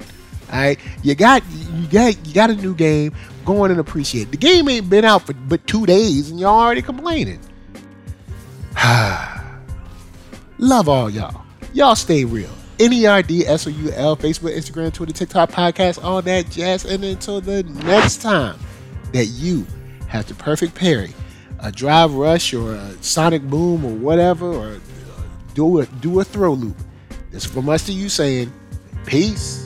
All 0.55 0.61
right, 0.61 0.79
you 1.03 1.15
got 1.15 1.43
you 1.73 1.87
got 1.89 2.25
you 2.25 2.33
got 2.33 2.49
a 2.49 2.55
new 2.55 2.73
game. 2.73 3.13
Go 3.43 3.65
on 3.65 3.71
and 3.71 3.79
appreciate. 3.81 4.29
It. 4.29 4.31
The 4.31 4.37
game 4.37 4.69
ain't 4.69 4.89
been 4.89 5.03
out 5.03 5.23
for 5.23 5.33
but 5.33 5.67
two 5.67 5.85
days, 5.85 6.29
and 6.29 6.39
y'all 6.39 6.57
already 6.57 6.81
complaining. 6.81 7.41
Love 10.57 10.87
all 10.87 11.09
y'all. 11.09 11.41
Y'all 11.73 11.95
stay 11.95 12.23
real. 12.23 12.49
N-E-R-D, 12.79 13.45
S-O-U-L, 13.45 14.15
Facebook, 14.15 14.55
Instagram, 14.55 14.93
Twitter, 14.93 15.11
TikTok, 15.11 15.51
podcast, 15.51 16.01
all 16.01 16.21
that 16.21 16.49
jazz. 16.49 16.85
And 16.85 17.03
until 17.03 17.41
the 17.41 17.63
next 17.63 18.21
time 18.21 18.57
that 19.11 19.25
you 19.25 19.67
have 20.07 20.25
the 20.27 20.35
perfect 20.35 20.73
parry, 20.73 21.13
a 21.59 21.69
drive 21.69 22.13
rush 22.13 22.53
or 22.53 22.75
a 22.75 23.03
sonic 23.03 23.41
boom 23.43 23.83
or 23.83 23.93
whatever, 23.93 24.45
or 24.45 24.79
do 25.53 25.81
a, 25.81 25.85
do 25.85 26.21
a 26.21 26.23
throw 26.23 26.53
loop. 26.53 26.77
This 27.31 27.45
from 27.45 27.67
us 27.67 27.85
to 27.87 27.91
you 27.91 28.07
saying, 28.07 28.53
peace. 29.05 29.64